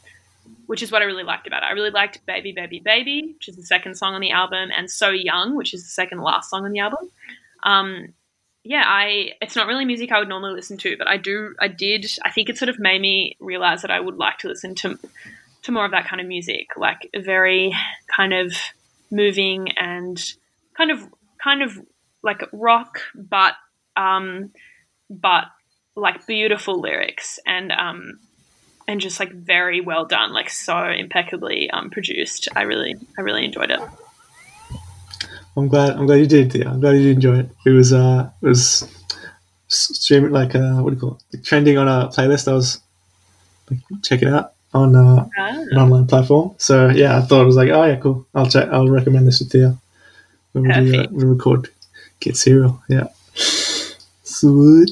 which 0.67 0.83
is 0.83 0.93
what 0.93 1.01
I 1.01 1.07
really 1.07 1.25
liked 1.25 1.47
about 1.47 1.63
it. 1.63 1.67
I 1.67 1.73
really 1.73 1.91
liked 1.91 2.25
Baby 2.27 2.53
Baby 2.53 2.81
Baby, 2.85 3.33
which 3.35 3.49
is 3.49 3.57
the 3.57 3.63
second 3.63 3.97
song 3.97 4.15
on 4.15 4.21
the 4.21 4.33
album, 4.33 4.69
and 4.77 4.91
So 4.91 5.09
Young, 5.09 5.57
which 5.57 5.73
is 5.73 5.83
the 5.83 5.89
second 5.89 6.21
last 6.21 6.51
song 6.51 6.67
on 6.67 6.73
the 6.73 6.81
album. 6.81 7.11
Um, 7.63 8.13
yeah, 8.65 8.83
I 8.85 9.33
it's 9.41 9.57
not 9.57 9.67
really 9.67 9.87
music 9.87 10.13
I 10.13 10.19
would 10.19 10.29
normally 10.29 10.53
listen 10.53 10.77
to, 10.79 10.97
but 10.99 11.09
I 11.09 11.17
do 11.17 11.55
I 11.59 11.69
did 11.69 12.07
I 12.23 12.31
think 12.31 12.51
it 12.51 12.59
sort 12.59 12.69
of 12.69 12.79
made 12.79 13.01
me 13.01 13.37
realize 13.41 13.81
that 13.81 13.91
I 13.91 13.99
would 13.99 14.17
like 14.17 14.39
to 14.39 14.49
listen 14.49 14.75
to 14.77 14.99
to 15.63 15.73
more 15.73 15.87
of 15.87 15.93
that 15.93 16.07
kind 16.07 16.21
of 16.21 16.27
music, 16.27 16.69
like 16.77 17.09
very 17.17 17.75
kind 18.15 18.35
of 18.35 18.53
moving 19.11 19.71
and 19.79 20.23
kind 20.77 20.91
of 20.91 21.09
kind 21.43 21.63
of 21.63 21.81
like 22.23 22.43
rock, 22.53 23.01
but 23.15 23.55
um, 23.97 24.51
but 25.11 25.45
like 25.97 26.27
beautiful 26.27 26.81
lyrics 26.81 27.39
and 27.47 27.73
um, 27.73 28.19
and 28.87 29.01
just 29.01 29.21
like 29.21 29.33
very 29.33 29.81
well 29.81 30.05
done, 30.05 30.33
like 30.33 30.51
so 30.51 30.85
impeccably 30.85 31.71
um, 31.71 31.91
produced. 31.91 32.49
I 32.57 32.63
really 32.63 32.97
I 33.19 33.23
really 33.23 33.45
enjoyed 33.45 33.71
it. 33.71 33.81
I'm 35.57 35.69
glad. 35.69 35.97
I'm 35.97 36.07
glad 36.07 36.21
you 36.21 36.27
did. 36.27 36.55
Yeah, 36.55 36.71
I'm 36.71 36.81
glad 36.81 36.93
you 36.93 37.03
did 37.03 37.17
enjoy 37.17 37.39
it. 37.41 37.51
It 37.67 37.71
was. 37.71 37.93
Uh, 37.93 38.31
it 38.43 38.47
was 38.47 38.89
streaming 39.69 40.31
like 40.31 40.55
uh, 40.55 40.77
what 40.77 40.91
do 40.91 40.97
you 40.97 41.01
call 41.01 41.17
it? 41.17 41.37
Like, 41.37 41.45
trending 41.45 41.79
on 41.79 41.89
a 41.89 42.09
playlist. 42.09 42.49
I 42.49 42.55
was 42.55 42.81
like, 43.71 43.81
check 44.03 44.23
it 44.23 44.29
out 44.29 44.55
on 44.73 44.95
uh, 44.95 45.27
Ah, 45.39 45.65
an 45.71 45.79
online 45.79 46.07
platform. 46.07 46.55
So 46.59 46.89
yeah, 46.89 47.19
I 47.19 47.23
thought 47.23 47.43
it 47.43 47.47
was 47.47 47.57
like, 47.57 47.71
oh 47.71 47.85
yeah, 47.85 47.97
cool. 47.97 48.27
I'll 48.35 48.49
check. 48.49 48.69
I'll 48.71 48.89
recommend 48.89 49.27
this 49.27 49.39
to 49.39 49.45
Thea 49.45 49.77
when 50.53 50.65
we 50.65 50.73
do 50.73 51.01
uh, 51.01 51.07
we 51.11 51.25
record 51.25 51.69
Get 52.21 52.37
Cereal. 52.37 52.83
Yeah. 52.89 53.09
Sweet. 53.35 54.91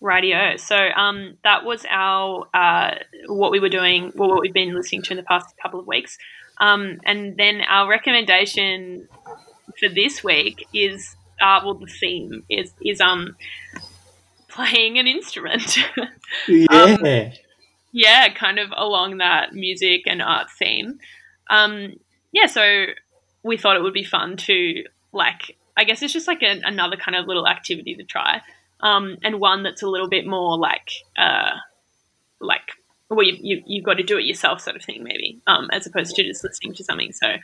Radio. 0.00 0.56
So 0.56 0.76
um, 0.76 1.36
that 1.44 1.64
was 1.64 1.84
our 1.90 2.48
uh, 2.54 2.94
what 3.26 3.50
we 3.50 3.60
were 3.60 3.68
doing, 3.68 4.12
well, 4.14 4.30
what 4.30 4.40
we've 4.40 4.52
been 4.52 4.74
listening 4.74 5.02
to 5.02 5.12
in 5.12 5.16
the 5.16 5.22
past 5.22 5.54
couple 5.62 5.80
of 5.80 5.86
weeks, 5.86 6.18
um, 6.58 7.00
and 7.04 7.36
then 7.36 7.60
our 7.62 7.88
recommendation 7.88 9.08
for 9.78 9.88
this 9.88 10.24
week 10.24 10.66
is 10.72 11.16
uh, 11.40 11.60
well, 11.64 11.74
the 11.74 11.86
theme 11.86 12.44
is 12.48 12.72
is 12.84 13.00
um 13.00 13.36
playing 14.48 14.98
an 14.98 15.06
instrument. 15.06 15.78
Yeah. 16.46 17.32
yeah, 17.92 18.32
kind 18.32 18.60
of 18.60 18.70
along 18.76 19.18
that 19.18 19.52
music 19.52 20.02
and 20.06 20.22
art 20.22 20.46
theme. 20.56 21.00
Um, 21.48 21.98
yeah, 22.30 22.46
so 22.46 22.86
we 23.42 23.56
thought 23.56 23.76
it 23.76 23.82
would 23.82 23.94
be 23.94 24.04
fun 24.04 24.36
to 24.36 24.84
like. 25.12 25.56
I 25.76 25.84
guess 25.84 26.02
it's 26.02 26.12
just 26.12 26.28
like 26.28 26.42
a, 26.42 26.60
another 26.64 26.96
kind 26.96 27.16
of 27.16 27.26
little 27.26 27.48
activity 27.48 27.96
to 27.96 28.04
try, 28.04 28.42
um, 28.82 29.16
and 29.22 29.40
one 29.40 29.62
that's 29.62 29.82
a 29.82 29.88
little 29.88 30.08
bit 30.08 30.26
more 30.26 30.58
like, 30.58 30.90
uh, 31.16 31.52
like 32.40 32.62
well, 33.08 33.24
you, 33.24 33.36
you 33.40 33.62
you've 33.66 33.84
got 33.84 33.94
to 33.94 34.02
do 34.02 34.18
it 34.18 34.24
yourself, 34.24 34.60
sort 34.60 34.76
of 34.76 34.82
thing, 34.82 35.02
maybe, 35.02 35.40
um, 35.46 35.68
as 35.72 35.86
opposed 35.86 36.14
to 36.16 36.22
just 36.22 36.44
listening 36.44 36.74
to 36.74 36.84
something. 36.84 37.12
So, 37.12 37.36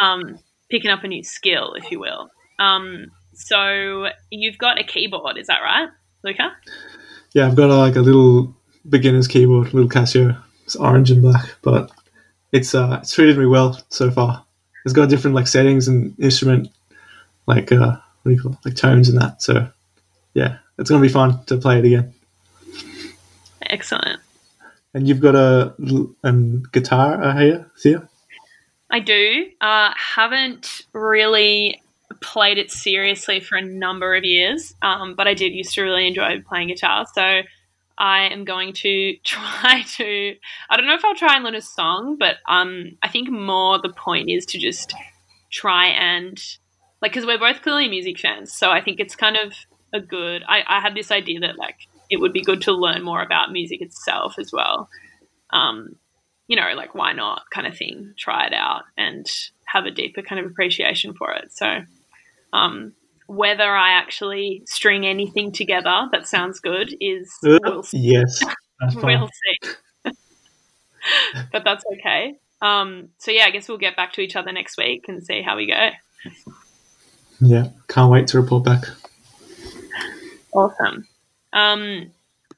um, 0.00 0.38
picking 0.70 0.90
up 0.90 1.04
a 1.04 1.08
new 1.08 1.22
skill, 1.22 1.74
if 1.74 1.90
you 1.90 2.00
will. 2.00 2.30
Um, 2.58 3.06
so 3.32 4.08
you've 4.30 4.58
got 4.58 4.78
a 4.78 4.84
keyboard, 4.84 5.38
is 5.38 5.46
that 5.46 5.60
right, 5.60 5.88
Luca? 6.22 6.52
yeah, 7.34 7.46
I've 7.46 7.56
got 7.56 7.68
a, 7.68 7.74
like 7.74 7.96
a 7.96 8.00
little 8.00 8.54
beginner's 8.88 9.28
keyboard, 9.28 9.74
little 9.74 9.90
Casio. 9.90 10.40
It's 10.64 10.76
orange 10.76 11.10
and 11.10 11.20
black, 11.20 11.56
but 11.60 11.90
it's 12.52 12.74
uh, 12.74 13.00
it's 13.02 13.12
treated 13.12 13.36
me 13.36 13.44
well 13.44 13.78
so 13.90 14.10
far. 14.10 14.44
It's 14.84 14.94
got 14.94 15.10
different 15.10 15.34
like 15.34 15.46
settings 15.46 15.88
and 15.88 16.18
instrument, 16.18 16.68
like 17.46 17.70
uh, 17.70 17.96
what 18.22 18.24
do 18.24 18.30
you 18.30 18.40
call 18.40 18.52
it? 18.52 18.58
like 18.64 18.76
tones 18.76 19.08
and 19.08 19.20
that. 19.20 19.42
So 19.42 19.68
yeah, 20.32 20.58
it's 20.78 20.90
gonna 20.90 21.02
be 21.02 21.08
fun 21.08 21.44
to 21.46 21.56
play 21.58 21.78
it 21.78 21.84
again. 21.84 22.14
Excellent. 23.62 24.20
And 24.92 25.08
you've 25.08 25.20
got 25.20 25.34
a 25.34 25.74
um, 26.22 26.62
guitar, 26.72 27.20
here, 27.32 27.40
hear, 27.40 27.70
Thea. 27.78 28.08
I 28.90 29.00
do. 29.00 29.46
Uh, 29.60 29.90
haven't 29.96 30.82
really 30.92 31.82
played 32.20 32.58
it 32.58 32.70
seriously 32.70 33.40
for 33.40 33.56
a 33.56 33.62
number 33.62 34.14
of 34.14 34.24
years, 34.24 34.74
um, 34.82 35.14
but 35.14 35.26
I 35.26 35.34
did 35.34 35.52
used 35.52 35.74
to 35.74 35.82
really 35.82 36.06
enjoy 36.06 36.40
playing 36.48 36.68
guitar. 36.68 37.06
So 37.12 37.42
I 37.98 38.28
am 38.28 38.44
going 38.44 38.72
to 38.74 39.16
try 39.24 39.82
to. 39.96 40.36
I 40.70 40.76
don't 40.76 40.86
know 40.86 40.94
if 40.94 41.04
I'll 41.04 41.14
try 41.14 41.34
and 41.34 41.44
learn 41.44 41.54
a 41.54 41.60
song, 41.60 42.16
but 42.18 42.36
um, 42.48 42.96
I 43.02 43.08
think 43.08 43.30
more 43.30 43.80
the 43.80 43.92
point 43.92 44.30
is 44.30 44.46
to 44.46 44.58
just 44.58 44.94
try 45.50 45.86
and 45.86 46.40
like 47.02 47.12
because 47.12 47.26
we're 47.26 47.38
both 47.38 47.62
clearly 47.62 47.88
music 47.88 48.18
fans, 48.18 48.52
so 48.52 48.70
I 48.70 48.80
think 48.80 49.00
it's 49.00 49.16
kind 49.16 49.36
of 49.36 49.54
a 49.94 50.00
good. 50.00 50.42
I, 50.46 50.62
I 50.66 50.80
had 50.80 50.94
this 50.94 51.10
idea 51.10 51.40
that 51.40 51.56
like 51.56 51.76
it 52.10 52.18
would 52.20 52.32
be 52.34 52.42
good 52.42 52.60
to 52.62 52.72
learn 52.72 53.02
more 53.02 53.22
about 53.22 53.52
music 53.52 53.80
itself 53.80 54.34
as 54.38 54.52
well. 54.52 54.90
Um, 55.50 55.96
you 56.48 56.56
know, 56.56 56.72
like 56.76 56.94
why 56.94 57.12
not 57.12 57.42
kind 57.50 57.66
of 57.66 57.76
thing. 57.76 58.12
Try 58.18 58.46
it 58.48 58.52
out 58.52 58.82
and 58.98 59.26
have 59.66 59.86
a 59.86 59.90
deeper 59.90 60.20
kind 60.20 60.44
of 60.44 60.50
appreciation 60.50 61.14
for 61.14 61.32
it. 61.32 61.52
So, 61.52 61.80
um, 62.52 62.92
whether 63.26 63.74
I 63.74 63.92
actually 63.92 64.62
string 64.66 65.06
anything 65.06 65.50
together 65.52 66.08
that 66.12 66.28
sounds 66.28 66.60
good 66.60 66.94
is 67.00 67.32
Uh, 67.42 67.58
we'll 67.62 67.82
see. 67.82 67.98
yes. 67.98 68.42
We'll 68.96 69.30
see. 70.04 70.12
but 71.52 71.64
that's 71.64 71.84
okay. 71.94 72.34
Um, 72.60 73.10
so 73.18 73.30
yeah, 73.30 73.44
I 73.44 73.50
guess 73.50 73.68
we'll 73.68 73.78
get 73.78 73.96
back 73.96 74.12
to 74.14 74.20
each 74.20 74.36
other 74.36 74.52
next 74.52 74.76
week 74.76 75.04
and 75.08 75.24
see 75.24 75.40
how 75.40 75.56
we 75.56 75.66
go. 75.66 75.90
Yeah, 77.40 77.68
can't 77.88 78.10
wait 78.10 78.26
to 78.28 78.40
report 78.40 78.64
back. 78.64 78.84
Awesome. 80.54 81.06
Um, 81.52 82.12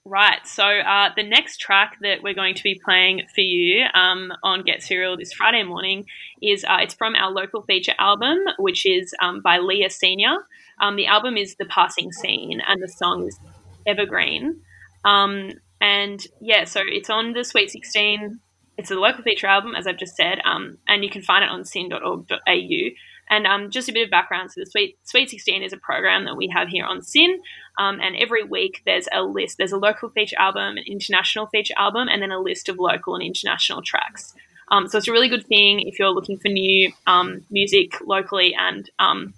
right. 0.04 0.46
So 0.46 0.64
uh, 0.64 1.10
the 1.16 1.22
next 1.22 1.58
track 1.58 1.96
that 2.02 2.22
we're 2.22 2.34
going 2.34 2.54
to 2.54 2.62
be 2.62 2.80
playing 2.84 3.22
for 3.34 3.40
you 3.40 3.84
um, 3.94 4.32
on 4.42 4.62
Get 4.62 4.82
Cereal 4.82 5.16
this 5.16 5.32
Friday 5.32 5.62
morning 5.62 6.06
is 6.42 6.64
uh, 6.64 6.78
it's 6.80 6.94
from 6.94 7.14
our 7.14 7.30
local 7.30 7.62
feature 7.62 7.94
album, 7.98 8.38
which 8.58 8.86
is 8.86 9.14
um, 9.20 9.40
by 9.42 9.58
Leah 9.58 9.90
Senior. 9.90 10.36
Um, 10.80 10.96
the 10.96 11.06
album 11.06 11.36
is 11.36 11.56
The 11.56 11.64
Passing 11.64 12.12
Scene, 12.12 12.60
and 12.66 12.82
the 12.82 12.88
song 12.88 13.26
is 13.26 13.38
Evergreen. 13.86 14.60
Um, 15.04 15.52
and 15.80 16.24
yeah, 16.40 16.64
so 16.64 16.82
it's 16.84 17.10
on 17.10 17.32
the 17.32 17.44
Sweet 17.44 17.70
Sixteen. 17.70 18.40
It's 18.76 18.90
a 18.90 18.94
local 18.94 19.22
feature 19.22 19.46
album, 19.46 19.74
as 19.74 19.86
I've 19.86 19.96
just 19.96 20.16
said, 20.16 20.38
um, 20.44 20.76
and 20.86 21.02
you 21.02 21.08
can 21.08 21.22
find 21.22 21.42
it 21.42 21.50
on 21.50 21.64
syn.org.au. 21.64 22.90
And 23.28 23.46
um, 23.46 23.70
just 23.70 23.88
a 23.88 23.92
bit 23.92 24.04
of 24.04 24.10
background: 24.10 24.50
so 24.52 24.60
the 24.60 24.66
Sweet 24.66 24.98
Sweet 25.04 25.30
Sixteen 25.30 25.62
is 25.62 25.72
a 25.72 25.78
program 25.78 26.24
that 26.26 26.36
we 26.36 26.48
have 26.54 26.68
here 26.68 26.84
on 26.84 27.02
SYN, 27.02 27.40
um, 27.78 28.00
and 28.00 28.16
every 28.16 28.44
week 28.44 28.82
there's 28.86 29.08
a 29.12 29.22
list. 29.22 29.58
There's 29.58 29.72
a 29.72 29.78
local 29.78 30.08
feature 30.10 30.36
album, 30.38 30.76
an 30.76 30.84
international 30.86 31.46
feature 31.46 31.74
album, 31.76 32.08
and 32.08 32.22
then 32.22 32.32
a 32.32 32.38
list 32.38 32.68
of 32.68 32.78
local 32.78 33.14
and 33.14 33.24
international 33.24 33.82
tracks. 33.82 34.34
Um, 34.68 34.88
so 34.88 34.98
it's 34.98 35.08
a 35.08 35.12
really 35.12 35.28
good 35.28 35.46
thing 35.46 35.80
if 35.80 35.98
you're 35.98 36.10
looking 36.10 36.38
for 36.38 36.48
new 36.48 36.92
um, 37.06 37.44
music 37.50 38.00
locally 38.04 38.54
and 38.58 38.90
um, 38.98 39.34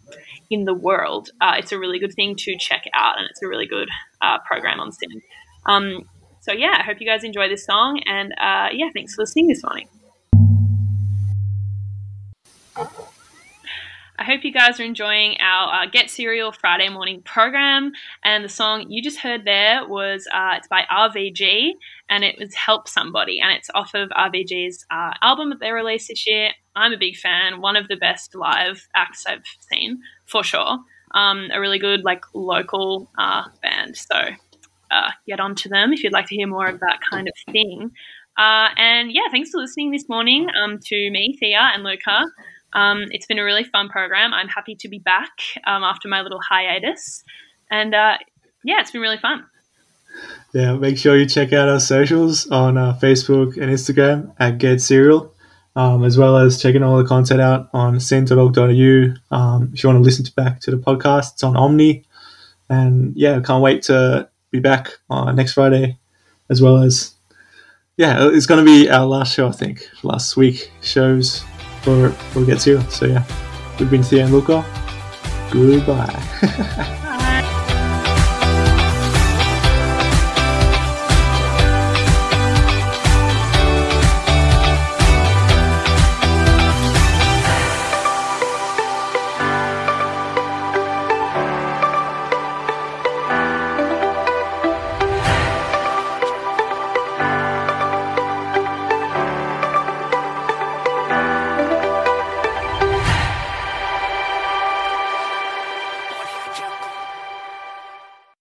in 0.51 0.64
the 0.64 0.74
world. 0.74 1.31
Uh, 1.40 1.57
it's 1.59 1.72
a 1.72 1.79
really 1.79 1.98
good 1.98 2.14
thing 2.14 2.35
to 2.37 2.57
check 2.57 2.85
out, 2.94 3.18
and 3.18 3.29
it's 3.31 3.42
a 3.42 3.48
really 3.48 3.66
good 3.66 3.88
uh, 4.22 4.38
program 4.46 4.81
on 4.81 4.92
SYN. 4.92 5.22
Um, 5.66 6.09
so 6.40 6.53
yeah, 6.53 6.77
I 6.79 6.83
hope 6.83 7.01
you 7.01 7.07
guys 7.07 7.24
enjoy 7.24 7.48
this 7.48 7.66
song, 7.66 8.01
and 8.07 8.33
uh, 8.33 8.68
yeah, 8.72 8.88
thanks 8.94 9.14
for 9.14 9.22
listening 9.22 9.48
this 9.48 9.62
morning. 9.62 9.88
I 14.18 14.24
hope 14.24 14.42
you 14.42 14.52
guys 14.52 14.81
are 14.81 14.85
enjoying 14.85 15.37
our 15.40 15.85
uh, 15.85 15.87
Get 15.87 16.11
Cereal 16.11 16.50
Friday 16.50 16.88
morning 16.88 17.22
program. 17.22 17.92
And 18.24 18.44
the 18.44 18.48
song 18.48 18.87
you 18.90 19.00
just 19.00 19.20
heard 19.20 19.44
there 19.44 19.87
was 19.87 20.26
uh, 20.35 20.54
it's 20.57 20.66
by 20.66 20.83
RVG, 20.90 21.70
and 22.11 22.24
it 22.24 22.37
was 22.37 22.52
"Help 22.52 22.88
Somebody," 22.88 23.38
and 23.40 23.52
it's 23.52 23.70
off 23.76 23.94
of 23.94 24.09
RVG's 24.09 24.85
uh, 24.90 25.12
album 25.22 25.50
that 25.50 25.61
they 25.61 25.70
released 25.70 26.09
this 26.09 26.26
year. 26.26 26.50
I'm 26.74 26.92
a 26.92 26.98
big 26.98 27.16
fan. 27.16 27.61
One 27.61 27.76
of 27.76 27.87
the 27.87 27.94
best 27.94 28.35
live 28.35 28.88
acts 28.96 29.24
I've 29.24 29.44
seen 29.70 30.00
for 30.26 30.42
sure. 30.42 30.78
Um, 31.14 31.48
a 31.52 31.61
really 31.61 31.78
good 31.78 32.02
like 32.04 32.24
local 32.35 33.09
uh, 33.16 33.44
band. 33.62 33.96
So 33.96 34.16
uh, 34.90 35.11
get 35.28 35.38
onto 35.38 35.68
them 35.68 35.92
if 35.92 36.02
you'd 36.02 36.12
like 36.12 36.26
to 36.26 36.35
hear 36.35 36.48
more 36.48 36.66
of 36.66 36.81
that 36.81 36.98
kind 37.09 37.28
of 37.28 37.52
thing. 37.52 37.92
Uh, 38.37 38.68
and 38.76 39.12
yeah, 39.12 39.28
thanks 39.31 39.50
for 39.50 39.59
listening 39.59 39.92
this 39.92 40.09
morning 40.09 40.48
um, 40.61 40.78
to 40.87 41.11
me, 41.11 41.37
Thea, 41.38 41.70
and 41.74 41.85
Luca. 41.85 42.24
Um, 42.72 43.04
it's 43.11 43.26
been 43.26 43.38
a 43.38 43.44
really 43.44 43.64
fun 43.64 43.88
program. 43.88 44.33
I'm 44.33 44.48
happy 44.48 44.74
to 44.76 44.88
be 44.88 44.98
back 44.98 45.31
um, 45.66 45.83
after 45.83 46.09
my 46.09 46.22
little 46.22 46.40
hiatus. 46.40 47.24
And 47.70 47.94
uh, 47.94 48.18
yeah, 48.64 48.81
it's 48.81 48.90
been 48.90 49.00
really 49.00 49.18
fun. 49.18 49.46
Yeah, 50.52 50.74
make 50.74 50.98
sure 50.98 51.16
you 51.16 51.26
check 51.26 51.52
out 51.52 51.68
our 51.68 51.81
socials 51.81 52.48
on 52.48 52.78
uh, 52.78 52.98
Facebook 53.00 53.57
and 53.57 53.70
Instagram 53.70 54.35
at 54.38 54.59
Get 54.59 54.81
Cereal, 54.81 55.35
um, 55.76 56.04
as 56.04 56.16
well 56.16 56.37
as 56.37 56.61
checking 56.61 56.83
all 56.83 56.96
the 56.96 57.04
content 57.04 57.40
out 57.40 57.68
on 57.72 58.00
syn.org.au. 58.00 59.37
Um, 59.37 59.70
if 59.74 59.83
you 59.83 59.88
want 59.88 59.98
to 59.98 60.00
listen 60.00 60.24
to 60.24 60.35
back 60.35 60.61
to 60.61 60.70
the 60.70 60.78
podcast, 60.78 61.35
it's 61.35 61.44
on 61.44 61.54
Omny. 61.54 62.04
And 62.70 63.14
yeah, 63.16 63.40
can't 63.40 63.62
wait 63.62 63.83
to 63.85 64.28
be 64.50 64.61
back 64.61 64.90
on 65.11 65.37
next 65.37 65.52
Friday, 65.52 65.98
as 66.48 66.61
well 66.62 66.83
as 66.83 67.14
yeah, 67.96 68.28
it's 68.31 68.46
going 68.46 68.64
to 68.64 68.70
be 68.70 68.88
our 68.88 69.07
last 69.07 69.35
show, 69.35 69.48
I 69.48 69.52
think, 69.52 69.88
last 70.02 70.37
week 70.37 70.70
shows 70.81 71.44
for 71.88 72.11
for 72.33 72.44
Get 72.44 72.61
Cereal. 72.61 72.83
So 72.90 73.07
yeah, 73.07 73.24
we've 73.79 73.90
been 73.90 74.03
Thea 74.03 74.24
and 74.24 74.33
Luca. 74.33 74.64
Goodbye. 75.51 77.05